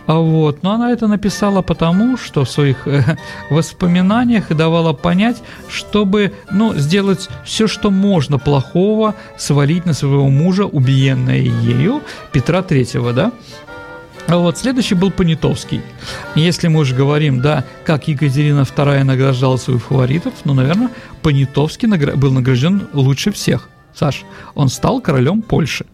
А 0.06 0.14
Вот. 0.14 0.62
Но 0.62 0.72
она 0.72 0.90
это 0.90 1.06
написала 1.06 1.62
потому, 1.62 2.16
что 2.16 2.44
в 2.44 2.50
своих 2.50 2.88
э, 2.88 3.16
воспоминаниях 3.50 4.48
давала 4.48 4.92
понять, 4.92 5.40
чтобы 5.68 6.32
ну, 6.50 6.74
сделать 6.74 7.28
все, 7.44 7.68
что 7.68 7.90
можно 7.90 8.38
плохого, 8.38 9.14
свалить 9.36 9.86
на 9.86 9.92
своего 9.92 10.28
мужа, 10.28 10.64
убиенное 10.64 11.38
ею, 11.38 12.02
Петра 12.32 12.62
Третьего, 12.62 13.12
да. 13.12 13.32
А 14.28 14.36
вот 14.36 14.58
следующий 14.58 14.94
был 14.94 15.10
Понятовский. 15.10 15.80
Если 16.34 16.68
мы 16.68 16.80
уже 16.80 16.94
говорим, 16.94 17.40
да, 17.40 17.64
как 17.86 18.08
Екатерина 18.08 18.60
II 18.60 19.02
награждала 19.04 19.56
своих 19.56 19.82
фаворитов, 19.82 20.34
ну, 20.44 20.52
наверное, 20.52 20.90
Понятовский 21.22 21.88
награ- 21.88 22.14
был 22.14 22.30
награжден 22.30 22.88
лучше 22.92 23.32
всех. 23.32 23.70
Саш, 23.94 24.24
он 24.54 24.68
стал 24.68 25.00
королем 25.00 25.40
Польши. 25.40 25.86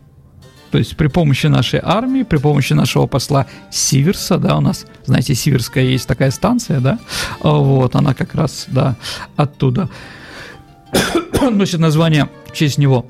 То 0.72 0.78
есть 0.78 0.96
при 0.96 1.06
помощи 1.06 1.46
нашей 1.46 1.78
армии, 1.80 2.24
при 2.24 2.38
помощи 2.38 2.72
нашего 2.72 3.06
посла 3.06 3.46
Сиверса, 3.70 4.36
да, 4.36 4.56
у 4.56 4.60
нас, 4.60 4.84
знаете, 5.06 5.36
Сиверская 5.36 5.84
есть 5.84 6.08
такая 6.08 6.32
станция, 6.32 6.80
да, 6.80 6.98
а 7.40 7.52
вот, 7.52 7.94
она 7.94 8.14
как 8.14 8.34
раз, 8.34 8.64
да, 8.66 8.96
оттуда 9.36 9.88
носит 11.52 11.78
название 11.78 12.28
в 12.46 12.52
честь 12.52 12.78
него. 12.78 13.06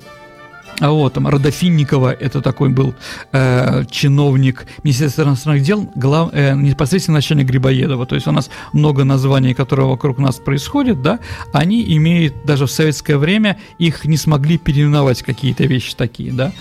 А 0.80 0.90
вот 0.90 1.14
там 1.14 1.28
Родофинникова, 1.28 2.12
это 2.12 2.40
такой 2.40 2.68
был 2.68 2.94
э, 3.32 3.84
чиновник 3.90 4.66
Министерства 4.82 5.22
иностранных 5.22 5.62
дел, 5.62 5.90
глав, 5.94 6.30
э, 6.32 6.54
непосредственно 6.54 7.18
начальник 7.18 7.46
Грибоедова. 7.46 8.06
То 8.06 8.16
есть 8.16 8.26
у 8.26 8.32
нас 8.32 8.50
много 8.72 9.04
названий, 9.04 9.54
которые 9.54 9.86
вокруг 9.86 10.18
нас 10.18 10.36
происходят, 10.36 11.00
да, 11.02 11.20
они 11.52 11.96
имеют 11.96 12.44
даже 12.44 12.66
в 12.66 12.70
советское 12.70 13.16
время, 13.16 13.58
их 13.78 14.04
не 14.04 14.16
смогли 14.16 14.58
переименовать 14.58 15.22
какие-то 15.22 15.64
вещи 15.64 15.94
такие, 15.94 16.32
да. 16.32 16.52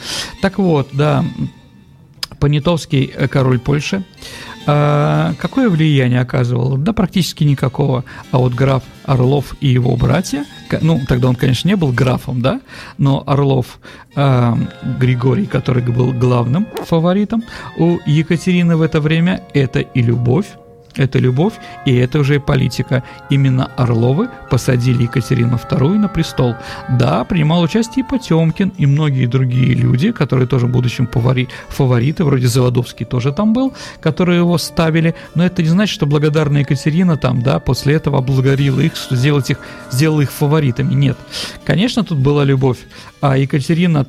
Так 0.41 0.59
вот, 0.59 0.89
да, 0.91 1.26
Понятовский 2.39 3.05
э, 3.05 3.28
король 3.28 3.59
Польши. 3.59 4.03
А, 4.66 5.34
какое 5.39 5.70
влияние 5.70 6.22
оказывал? 6.22 6.78
Да 6.78 6.93
практически 6.93 7.43
никакого. 7.43 8.05
А 8.32 8.38
вот 8.38 8.53
граф 8.53 8.84
Орлов 9.05 9.55
и 9.59 9.68
его 9.68 9.95
братья, 9.95 10.45
ну 10.82 11.01
тогда 11.07 11.30
он, 11.30 11.36
конечно, 11.36 11.68
не 11.68 11.76
был 11.76 11.91
графом, 11.91 12.41
да, 12.41 12.61
но 12.97 13.24
Орлов 13.26 13.80
а, 14.16 14.57
Григорий, 14.99 15.45
который 15.45 15.84
был 15.84 16.14
главным 16.14 16.68
фаворитом 16.86 17.43
у 17.78 17.97
Екатерины 18.05 18.78
в 18.78 18.82
это 18.82 19.01
время, 19.01 19.41
это 19.53 19.80
и 19.80 20.01
любовь, 20.01 20.47
это 20.96 21.20
любовь, 21.20 21.54
и 21.86 21.96
это 21.96 22.20
уже 22.20 22.39
политика. 22.39 23.04
Именно 23.30 23.72
Орловы 23.78 24.30
посадили 24.50 25.04
Екатерину 25.04 25.56
II 25.56 25.98
на 25.98 26.08
престол. 26.08 26.56
Да, 26.89 27.24
принимал 27.24 27.62
участие 27.62 28.06
и 28.06 28.08
Потемкин, 28.08 28.74
и 28.78 28.86
многие 28.86 29.26
другие 29.26 29.74
люди, 29.74 30.12
которые 30.12 30.48
тоже 30.48 30.68
в 30.68 30.72
будущем 30.72 31.08
фавори, 31.08 31.50
фавориты, 31.70 32.24
вроде 32.24 32.48
Заводовский 32.48 33.06
тоже 33.06 33.32
там 33.32 33.54
был, 33.54 33.74
которые 34.02 34.39
его 34.39 34.58
ставили, 34.58 35.16
но 35.36 35.46
это 35.46 35.62
не 35.62 35.70
значит, 35.70 35.94
что 35.94 36.06
благодарная 36.06 36.62
Екатерина 36.62 37.18
там, 37.18 37.41
да, 37.41 37.60
после 37.60 37.96
этого 37.96 38.20
облагорила 38.20 38.80
их, 38.80 38.96
что 38.96 39.16
сделать 39.16 39.50
их, 39.50 39.60
сделала 39.91 40.22
их 40.22 40.32
фаворитами. 40.32 40.94
Нет. 40.94 41.18
Конечно, 41.66 42.04
тут 42.04 42.18
была 42.18 42.44
любовь, 42.44 42.80
а 43.22 43.38
Екатерина 43.38 44.06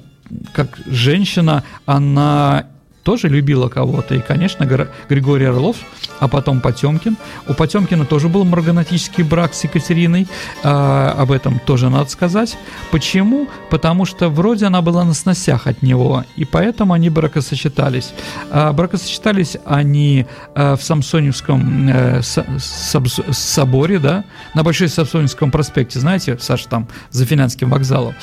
как 0.53 0.79
женщина, 0.87 1.65
она 1.87 2.67
тоже 3.05 3.29
любила 3.29 3.69
кого-то. 3.69 4.15
И, 4.15 4.21
конечно, 4.21 4.65
Григорий 5.09 5.45
Орлов, 5.45 5.77
а 6.19 6.27
потом 6.27 6.61
Потемкин. 6.61 7.17
У 7.47 7.55
Потемкина 7.55 8.07
тоже 8.07 8.29
был 8.29 8.45
марганатический 8.45 9.23
брак 9.23 9.55
с 9.55 9.63
Екатериной. 9.65 10.27
А, 10.65 11.15
об 11.17 11.31
этом 11.31 11.61
тоже 11.61 11.91
надо 11.91 12.11
сказать. 12.11 12.57
Почему? 12.91 13.47
Потому 13.71 14.07
что 14.07 14.29
вроде 14.29 14.67
она 14.67 14.83
была 14.83 15.05
на 15.05 15.15
сносях 15.15 15.67
от 15.67 15.83
него, 15.83 16.25
и 16.37 16.45
поэтому 16.45 16.95
они 16.95 17.11
бракосочетались. 17.11 18.13
А, 18.51 18.73
бракосочетались 18.73 19.59
они 19.67 20.27
а, 20.55 20.77
в 20.77 20.83
Самсоневском 20.83 21.89
э, 21.89 22.23
соборе, 22.23 23.99
да, 23.99 24.25
на 24.55 24.63
Большой 24.63 24.89
Самсоневском 24.89 25.51
проспекте, 25.51 26.01
знаете, 26.01 26.39
Саша, 26.41 26.69
там, 26.69 26.89
за 27.11 27.27
Финляндским 27.27 27.69
вокзалом. 27.69 28.15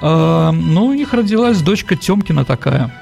А, 0.00 0.52
ну, 0.52 0.86
у 0.86 0.92
них 0.92 1.12
родилась 1.12 1.60
дочка 1.60 1.96
Темкина 1.96 2.44
такая. 2.44 2.92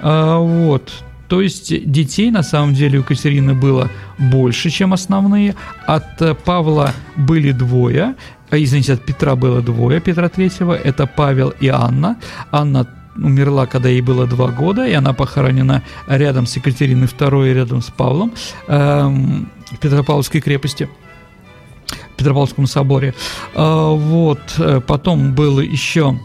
А, 0.00 0.38
вот. 0.38 0.92
То 1.28 1.40
есть 1.40 1.90
детей 1.90 2.30
на 2.30 2.42
самом 2.42 2.74
деле 2.74 3.00
у 3.00 3.02
Катерины 3.02 3.54
было 3.54 3.90
больше, 4.18 4.70
чем 4.70 4.92
основные. 4.92 5.56
От 5.86 6.22
э, 6.22 6.34
Павла 6.34 6.92
были 7.16 7.50
двое, 7.52 8.14
а, 8.50 8.56
извините, 8.58 8.92
от 8.92 9.04
Петра 9.04 9.34
было 9.34 9.60
двое, 9.60 10.00
Петра 10.00 10.28
Третьего. 10.28 10.72
Это 10.72 11.06
Павел 11.06 11.52
и 11.60 11.68
Анна. 11.68 12.16
Анна 12.52 12.86
умерла, 13.16 13.66
когда 13.66 13.88
ей 13.88 14.02
было 14.02 14.26
два 14.26 14.48
года, 14.48 14.86
и 14.86 14.92
она 14.92 15.12
похоронена 15.14 15.82
рядом 16.06 16.46
с 16.46 16.56
Екатериной 16.56 17.06
II, 17.06 17.54
рядом 17.54 17.82
с 17.82 17.86
Павлом 17.86 18.32
эм, 18.68 19.50
в 19.72 19.78
Петропавловской 19.78 20.40
крепости. 20.40 20.88
В 22.12 22.16
Петропавловском 22.18 22.66
соборе. 22.66 23.14
Э, 23.54 23.94
вот. 23.96 24.40
Потом 24.86 25.34
был 25.34 25.60
еще 25.60 26.18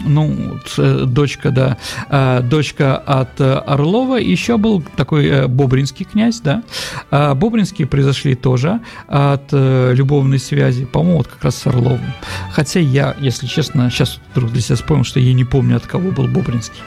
ну, 0.00 0.58
э, 0.78 1.04
дочка, 1.06 1.50
да, 1.50 1.76
э, 2.08 2.40
дочка 2.42 2.96
от 2.96 3.40
э, 3.40 3.52
Орлова, 3.52 4.16
еще 4.16 4.56
был 4.56 4.82
такой 4.96 5.46
Бобринский 5.48 6.04
князь, 6.04 6.40
да, 6.40 6.62
а 7.10 7.34
Бобринские 7.34 7.86
произошли 7.86 8.34
тоже 8.34 8.80
от 9.06 9.52
любовной 9.52 10.38
связи, 10.38 10.84
по-моему, 10.84 11.18
вот 11.18 11.28
как 11.28 11.44
раз 11.44 11.56
с 11.56 11.66
Орловым, 11.66 12.12
хотя 12.50 12.80
я, 12.80 13.14
если 13.18 13.46
честно, 13.46 13.90
сейчас 13.90 14.20
вдруг 14.32 14.52
для 14.52 14.60
себя 14.60 14.76
вспомнил, 14.76 15.04
что 15.04 15.20
я 15.20 15.32
не 15.32 15.44
помню, 15.44 15.76
от 15.76 15.86
кого 15.86 16.10
был 16.10 16.28
Бобринский, 16.28 16.80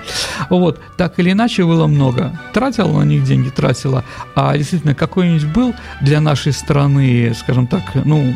вот, 0.49 0.79
так 0.97 1.19
или 1.19 1.31
иначе 1.31 1.65
было 1.65 1.87
много, 1.87 2.39
тратила 2.53 2.99
на 2.99 3.03
них 3.03 3.23
деньги, 3.23 3.49
тратила, 3.49 4.03
а 4.35 4.57
действительно 4.57 4.95
какой-нибудь 4.95 5.45
был 5.53 5.73
для 6.01 6.21
нашей 6.21 6.51
страны, 6.51 7.33
скажем 7.37 7.67
так, 7.67 7.83
ну, 8.05 8.35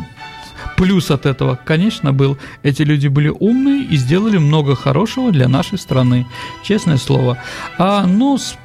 плюс 0.82 1.12
от 1.12 1.26
этого, 1.26 1.56
конечно, 1.64 2.12
был. 2.12 2.38
Эти 2.64 2.82
люди 2.82 3.06
были 3.06 3.28
умные 3.28 3.84
и 3.84 3.96
сделали 3.96 4.38
много 4.38 4.74
хорошего 4.74 5.30
для 5.30 5.46
нашей 5.46 5.78
страны. 5.78 6.26
Честное 6.64 6.96
слово. 6.96 7.38
А, 7.78 8.04
ну, 8.04 8.36
с 8.36 8.56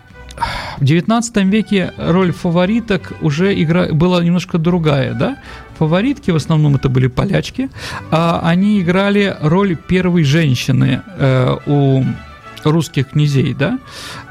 в 0.79 0.83
XIX 0.83 1.45
веке 1.45 1.93
роль 1.97 2.31
фавориток 2.31 3.13
уже 3.21 3.59
игра 3.61 3.87
была 3.91 4.23
немножко 4.23 4.57
другая, 4.57 5.13
да? 5.13 5.37
Фаворитки 5.77 6.31
в 6.31 6.35
основном 6.35 6.75
это 6.75 6.89
были 6.89 7.07
полячки, 7.07 7.69
а 8.11 8.41
они 8.43 8.81
играли 8.81 9.35
роль 9.41 9.75
первой 9.75 10.23
женщины 10.23 11.01
э, 11.17 11.55
у 11.67 12.03
русских 12.63 13.09
князей, 13.09 13.53
да? 13.53 13.79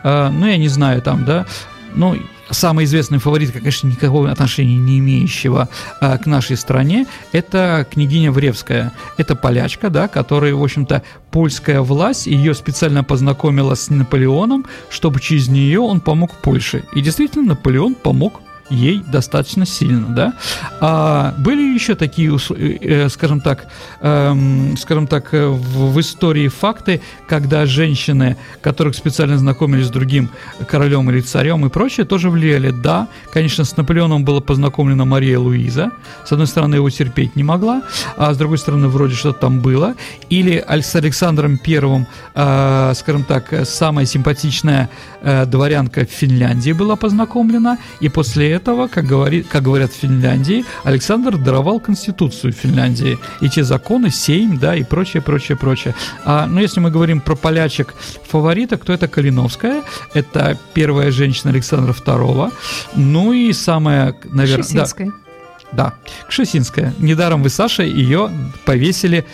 Э, 0.03 0.31
ну, 0.31 0.47
я 0.47 0.57
не 0.57 0.69
знаю, 0.69 1.03
там, 1.03 1.25
да? 1.25 1.47
Ну, 1.95 2.17
самая 2.51 2.85
известная 2.85 3.19
фаворитка, 3.19 3.59
конечно, 3.59 3.89
никакого 3.89 4.31
отношения 4.31 4.77
не 4.77 4.99
имеющего 4.99 5.69
а, 6.01 6.19
к 6.19 6.27
нашей 6.27 6.57
стране, 6.57 7.07
это 7.33 7.87
княгиня 7.91 8.31
Вревская. 8.33 8.93
Это 9.17 9.35
полячка, 9.35 9.91
да, 9.91 10.09
которая, 10.09 10.55
в 10.55 10.63
общем-то, 10.63 11.03
польская 11.31 11.81
власть 11.81 12.27
ее 12.27 12.55
специально 12.55 13.05
познакомила 13.05 13.75
с 13.75 13.91
Наполеоном, 13.91 14.67
чтобы 14.91 15.21
через 15.21 15.49
нее 15.49 15.81
он 15.81 16.01
помог 16.01 16.33
Польше. 16.43 16.85
И 16.95 17.01
действительно, 17.01 17.49
Наполеон 17.49 17.95
помог 17.95 18.41
ей 18.71 19.03
достаточно 19.07 19.67
сильно, 19.67 20.09
да. 20.09 20.35
А 20.81 21.35
были 21.39 21.75
еще 21.75 21.95
такие, 21.95 22.37
э, 22.37 22.79
э, 22.81 23.09
скажем 23.09 23.41
так, 23.41 23.67
эм, 24.01 24.77
скажем 24.77 25.07
так, 25.07 25.33
э, 25.35 25.47
в, 25.47 25.93
в 25.93 26.01
истории 26.01 26.49
факты, 26.49 27.01
когда 27.29 27.67
женщины, 27.67 28.37
которых 28.61 28.95
специально 28.95 29.39
знакомились 29.39 29.87
с 29.87 29.91
другим 29.91 30.31
королем 30.69 31.11
или 31.11 31.21
царем 31.21 31.65
и 31.67 31.69
прочее, 31.69 32.07
тоже 32.07 32.31
влияли. 32.31 32.71
Да, 32.71 33.09
конечно, 33.33 33.65
с 33.65 33.77
Наполеоном 33.77 34.25
была 34.25 34.41
познакомлена 34.41 35.05
Мария 35.05 35.39
Луиза. 35.39 35.93
С 36.25 36.33
одной 36.33 36.47
стороны, 36.47 36.77
его 36.77 36.91
терпеть 36.91 37.37
не 37.37 37.45
могла, 37.45 37.83
а 38.17 38.35
с 38.35 38.37
другой 38.37 38.59
стороны, 38.59 38.89
вроде 38.89 39.15
что-то 39.15 39.41
там 39.41 39.61
было. 39.61 39.95
Или 40.31 40.65
с 40.69 40.95
Александром 40.95 41.59
Первым, 41.59 42.07
э, 42.35 42.93
скажем 42.97 43.25
так, 43.25 43.53
самая 43.65 44.07
симпатичная 44.07 44.89
э, 45.23 45.47
дворянка 45.47 46.05
в 46.05 46.11
Финляндии 46.11 46.73
была 46.73 46.97
познакомлена, 46.97 47.79
и 48.01 48.09
после 48.09 48.56
этого, 48.57 48.89
как, 48.89 49.05
говорит, 49.05 49.47
как 49.49 49.63
говорят 49.63 49.93
в 49.93 49.97
Финляндии, 49.97 50.65
Александр 50.85 51.37
даровал 51.37 51.81
конституцию 51.81 52.53
Финляндии, 52.53 53.19
и 53.41 53.49
те 53.49 53.65
законы, 53.65 54.11
сейм, 54.11 54.59
да, 54.59 54.75
и 54.75 54.83
прочее, 54.83 55.23
прочее, 55.23 55.57
прочее. 55.57 55.95
А, 56.25 56.47
ну, 56.47 56.61
если 56.61 56.81
мы 56.81 56.91
говорим 56.91 57.21
про 57.21 57.37
полячек 57.37 57.95
фавориток, 58.29 58.85
то 58.85 58.93
это 58.93 59.09
Калиновская, 59.09 59.83
это 60.15 60.59
первая 60.75 61.11
женщина 61.11 61.51
Александра 61.51 61.93
II, 61.93 62.53
ну 62.97 63.33
и 63.33 63.53
самая, 63.53 64.15
наверное... 64.25 64.65
Шесинская. 64.65 65.07
Да, 65.07 65.26
да, 65.73 65.95
Кшесинская. 66.29 66.95
Недаром 66.99 67.43
вы, 67.43 67.51
Саша, 67.51 67.83
ее 67.83 68.31
повесили 68.65 69.27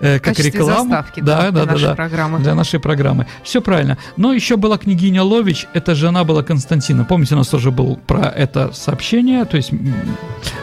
э, 0.00 0.18
как 0.18 0.38
рекламу. 0.38 0.90
Заставки, 0.90 1.20
да, 1.20 1.42
да, 1.42 1.50
для 1.50 1.64
да, 1.64 1.72
нашей 1.72 1.86
да, 1.86 1.94
программы. 1.94 2.38
Для 2.38 2.54
нашей 2.54 2.80
программы. 2.80 3.26
Все 3.42 3.60
правильно. 3.60 3.98
Но 4.16 4.32
еще 4.32 4.56
была 4.56 4.78
княгиня 4.78 5.22
Лович, 5.22 5.66
это 5.74 5.94
жена 5.94 6.24
была 6.24 6.42
Константина. 6.42 7.04
Помните, 7.04 7.34
у 7.34 7.38
нас 7.38 7.48
тоже 7.48 7.70
было 7.70 7.94
про 7.94 8.28
это 8.28 8.72
сообщение, 8.72 9.44
то 9.44 9.56
есть 9.56 9.72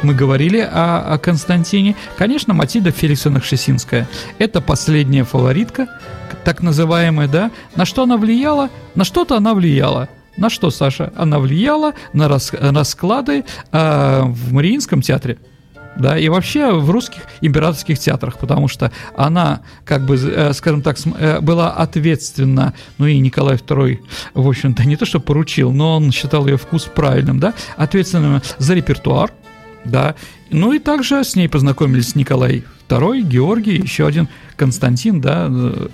мы 0.03 0.13
говорили 0.13 0.59
о, 0.59 1.13
о 1.13 1.17
Константине. 1.17 1.95
Конечно, 2.17 2.53
Матильда 2.53 2.91
Феликсовна 2.91 3.39
Кшесинская. 3.41 4.07
Это 4.37 4.61
последняя 4.61 5.23
фаворитка, 5.23 5.87
так 6.43 6.61
называемая, 6.61 7.27
да. 7.27 7.51
На 7.75 7.85
что 7.85 8.03
она 8.03 8.17
влияла? 8.17 8.69
На 8.95 9.03
что-то 9.03 9.35
она 9.37 9.53
влияла. 9.53 10.09
На 10.39 10.49
что, 10.49 10.71
Саша? 10.71 11.11
Она 11.17 11.39
влияла 11.39 11.93
на 12.13 12.29
рас, 12.29 12.53
расклады 12.53 13.43
э, 13.71 14.21
в 14.23 14.53
Мариинском 14.53 15.01
театре. 15.01 15.37
Да, 15.97 16.17
и 16.17 16.29
вообще 16.29 16.71
в 16.71 16.89
русских 16.91 17.23
императорских 17.41 17.99
театрах, 17.99 18.37
потому 18.37 18.69
что 18.69 18.89
она, 19.17 19.61
как 19.83 20.05
бы, 20.05 20.15
э, 20.15 20.53
скажем 20.53 20.81
так, 20.81 20.97
э, 21.17 21.41
была 21.41 21.71
ответственна, 21.71 22.73
ну 22.97 23.07
и 23.07 23.19
Николай 23.19 23.57
II, 23.57 23.99
в 24.33 24.47
общем-то, 24.47 24.85
не 24.85 24.95
то 24.95 25.05
что 25.05 25.19
поручил, 25.19 25.73
но 25.73 25.97
он 25.97 26.11
считал 26.13 26.47
ее 26.47 26.57
вкус 26.57 26.85
правильным, 26.85 27.39
да, 27.41 27.53
ответственным 27.75 28.41
за 28.59 28.75
репертуар, 28.75 29.31
да, 29.83 30.15
ну 30.51 30.71
и 30.71 30.79
также 30.79 31.21
с 31.21 31.35
ней 31.35 31.49
познакомились 31.49 32.15
Николай 32.15 32.63
II, 32.87 33.21
Георгий, 33.23 33.75
еще 33.75 34.07
один 34.07 34.29
Константин, 34.55 35.19
да, 35.19 35.47
э, 35.49 35.87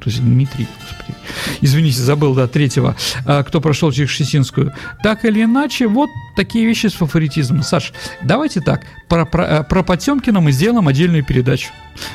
то 0.00 0.08
есть 0.08 0.22
Дмитрий, 0.22 0.66
господи, 0.80 1.18
извините, 1.60 2.00
забыл, 2.00 2.34
да, 2.34 2.48
третьего, 2.48 2.96
а, 3.26 3.42
кто 3.42 3.60
прошел 3.60 3.92
через 3.92 4.08
Шесинскую. 4.10 4.72
Так 5.02 5.24
или 5.24 5.44
иначе, 5.44 5.86
вот 5.86 6.08
такие 6.36 6.66
вещи 6.66 6.86
с 6.86 6.94
фаворитизмом. 6.94 7.62
Саш, 7.62 7.92
давайте 8.22 8.60
так, 8.60 8.82
про, 9.08 9.26
про, 9.26 9.44
э, 9.44 9.64
про 9.64 9.82
Потемкина 9.82 10.40
мы 10.40 10.52
сделаем 10.52 10.88
отдельную 10.88 11.24
передачу. 11.24 11.68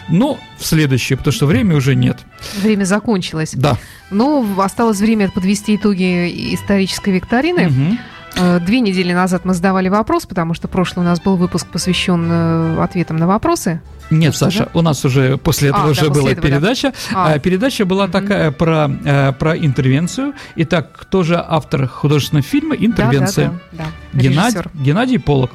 Но 0.09 0.39
в 0.57 0.65
следующее, 0.65 1.17
потому 1.17 1.33
что 1.33 1.45
времени 1.45 1.75
уже 1.75 1.95
нет. 1.95 2.19
Время 2.61 2.85
закончилось. 2.85 3.51
Да. 3.53 3.77
Ну, 4.09 4.59
осталось 4.59 4.99
время 4.99 5.29
подвести 5.29 5.75
итоги 5.75 6.53
исторической 6.55 7.11
викторины. 7.11 7.67
Угу. 7.67 8.59
Две 8.65 8.81
недели 8.81 9.13
назад 9.13 9.45
мы 9.45 9.53
задавали 9.53 9.87
вопрос, 9.87 10.25
потому 10.25 10.53
что 10.53 10.67
прошлый 10.67 11.05
у 11.05 11.09
нас 11.09 11.21
был 11.21 11.37
выпуск 11.37 11.67
посвящен 11.67 12.27
э, 12.29 12.83
ответам 12.83 13.15
на 13.15 13.27
вопросы. 13.27 13.79
Нет, 14.09 14.35
Саша, 14.35 14.65
да? 14.65 14.69
у 14.73 14.81
нас 14.81 15.03
уже 15.05 15.37
после 15.37 15.69
этого 15.69 15.85
а, 15.85 15.89
уже 15.89 16.07
да, 16.07 16.09
была 16.09 16.31
этого, 16.31 16.47
передача. 16.47 16.93
Да. 17.11 17.25
А. 17.33 17.39
Передача 17.39 17.85
была 17.85 18.05
угу. 18.05 18.11
такая 18.11 18.51
про, 18.51 18.89
э, 19.03 19.33
про 19.33 19.57
интервенцию. 19.57 20.33
Итак, 20.55 20.91
кто 20.93 21.23
же 21.23 21.43
автор 21.45 21.87
художественного 21.87 22.43
фильма 22.43 22.75
«Интервенция»? 22.75 23.49
Да, 23.49 23.53
да, 23.53 23.77
да, 23.77 23.91
да. 24.13 24.19
Геннадий, 24.19 24.61
Геннадий 24.73 25.19
Полок. 25.19 25.51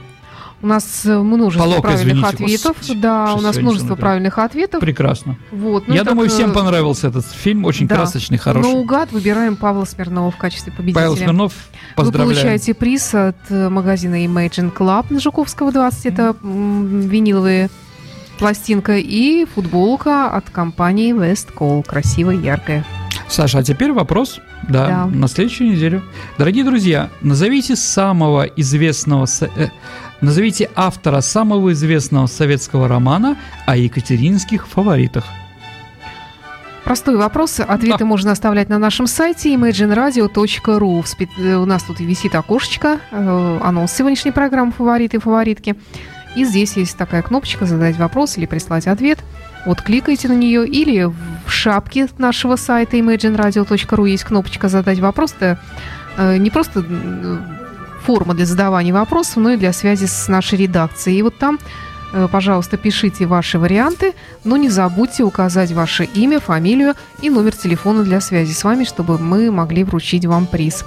У 0.62 0.66
нас 0.66 1.04
множество 1.06 1.64
Полок, 1.64 1.82
правильных 1.82 2.16
извините, 2.16 2.44
ответов. 2.44 2.76
господи, 2.76 3.00
да, 3.00 3.28
что 3.28 3.38
у 3.38 3.40
нас 3.40 3.56
множество 3.56 3.86
смотрю. 3.86 4.00
правильных 4.02 4.38
ответов. 4.38 4.80
Прекрасно. 4.80 5.38
Вот, 5.50 5.88
ну 5.88 5.94
Я 5.94 6.02
и 6.02 6.04
думаю, 6.04 6.28
так, 6.28 6.36
всем 6.36 6.50
э, 6.50 6.54
понравился 6.54 7.08
этот 7.08 7.24
фильм. 7.24 7.64
Очень 7.64 7.88
да. 7.88 7.96
красочный, 7.96 8.36
хороший. 8.36 8.70
Наугад 8.70 9.10
выбираем 9.10 9.56
Павла 9.56 9.86
Смирнова 9.86 10.30
в 10.30 10.36
качестве 10.36 10.70
победителя. 10.70 11.02
Павел 11.02 11.16
Смирнов, 11.16 11.54
Вы 11.54 11.94
поздравляю. 11.96 12.34
получаете 12.34 12.74
приз 12.74 13.14
от 13.14 13.36
э, 13.48 13.70
магазина 13.70 14.22
Imagine 14.26 14.70
Club 14.70 15.06
на 15.08 15.18
Жуковского 15.18 15.72
20. 15.72 16.06
Это 16.06 16.36
м, 16.42 17.00
виниловая 17.08 17.70
пластинка 18.40 18.96
и 18.96 19.44
футболка 19.44 20.28
от 20.30 20.48
компании 20.50 21.14
West 21.14 21.48
Call. 21.54 21.84
Красивая, 21.86 22.36
яркая. 22.36 22.84
Саша, 23.28 23.58
а 23.58 23.62
теперь 23.62 23.92
вопрос, 23.92 24.40
да, 24.68 24.86
Да. 24.88 25.06
на 25.06 25.28
следующую 25.28 25.70
неделю. 25.70 26.02
Дорогие 26.38 26.64
друзья, 26.64 27.10
назовите 27.20 27.76
самого 27.76 28.44
известного, 28.44 29.26
э, 29.56 29.68
назовите 30.20 30.68
автора 30.74 31.20
самого 31.20 31.72
известного 31.72 32.26
советского 32.26 32.88
романа 32.88 33.36
о 33.66 33.76
екатеринских 33.76 34.66
фаворитах. 34.66 35.24
Простой 36.82 37.16
вопрос. 37.16 37.60
Ответы 37.60 37.98
Да. 38.00 38.04
можно 38.04 38.32
оставлять 38.32 38.68
на 38.70 38.78
нашем 38.78 39.06
сайте 39.06 39.54
imagineradio.ru. 39.54 41.04
Э, 41.38 41.56
У 41.56 41.66
нас 41.66 41.82
тут 41.84 42.00
висит 42.00 42.34
окошечко, 42.34 42.98
э, 43.12 43.58
анонс 43.62 43.92
сегодняшней 43.92 44.32
программы 44.32 44.72
«Фавориты 44.72 45.18
и 45.18 45.20
фаворитки». 45.20 45.76
И 46.36 46.44
здесь 46.44 46.76
есть 46.76 46.96
такая 46.96 47.22
кнопочка 47.22 47.66
«Задать 47.66 47.96
вопрос» 47.96 48.36
или 48.36 48.46
«Прислать 48.46 48.86
ответ». 48.86 49.18
Вот 49.66 49.82
кликайте 49.82 50.28
на 50.28 50.32
нее 50.32 50.66
или 50.66 51.04
в 51.04 51.50
шапке 51.50 52.08
нашего 52.18 52.56
сайта 52.56 52.96
imagineradio.ru 52.96 54.08
есть 54.08 54.24
кнопочка 54.24 54.68
«Задать 54.68 55.00
вопрос». 55.00 55.34
Это 55.38 55.60
э, 56.16 56.36
не 56.36 56.50
просто 56.50 56.84
форма 58.04 58.34
для 58.34 58.46
задавания 58.46 58.92
вопросов, 58.92 59.36
но 59.36 59.50
и 59.50 59.56
для 59.56 59.72
связи 59.72 60.06
с 60.06 60.28
нашей 60.28 60.58
редакцией. 60.58 61.18
И 61.18 61.22
вот 61.22 61.36
там, 61.36 61.58
э, 62.12 62.28
пожалуйста, 62.30 62.76
пишите 62.76 63.26
ваши 63.26 63.58
варианты, 63.58 64.14
но 64.44 64.56
не 64.56 64.70
забудьте 64.70 65.24
указать 65.24 65.72
ваше 65.72 66.04
имя, 66.04 66.40
фамилию 66.40 66.94
и 67.20 67.28
номер 67.28 67.54
телефона 67.54 68.02
для 68.02 68.20
связи 68.20 68.52
с 68.52 68.64
вами, 68.64 68.84
чтобы 68.84 69.18
мы 69.18 69.50
могли 69.50 69.84
вручить 69.84 70.24
вам 70.26 70.46
приз. 70.46 70.84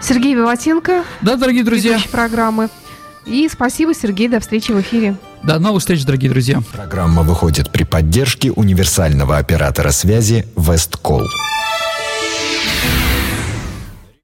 Сергей 0.00 0.34
Виватенко, 0.34 1.04
Да, 1.22 1.36
дорогие 1.36 1.64
друзья, 1.64 1.98
программы. 2.10 2.68
И 3.28 3.46
спасибо, 3.52 3.94
Сергей, 3.94 4.28
до 4.28 4.40
встречи 4.40 4.72
в 4.72 4.80
эфире. 4.80 5.16
до 5.42 5.58
новых 5.58 5.80
встреч, 5.80 6.04
дорогие 6.04 6.30
друзья. 6.30 6.62
Программа 6.72 7.22
выходит 7.22 7.70
при 7.70 7.84
поддержке 7.84 8.50
универсального 8.50 9.36
оператора 9.36 9.90
связи 9.90 10.46
Весткол. 10.56 11.22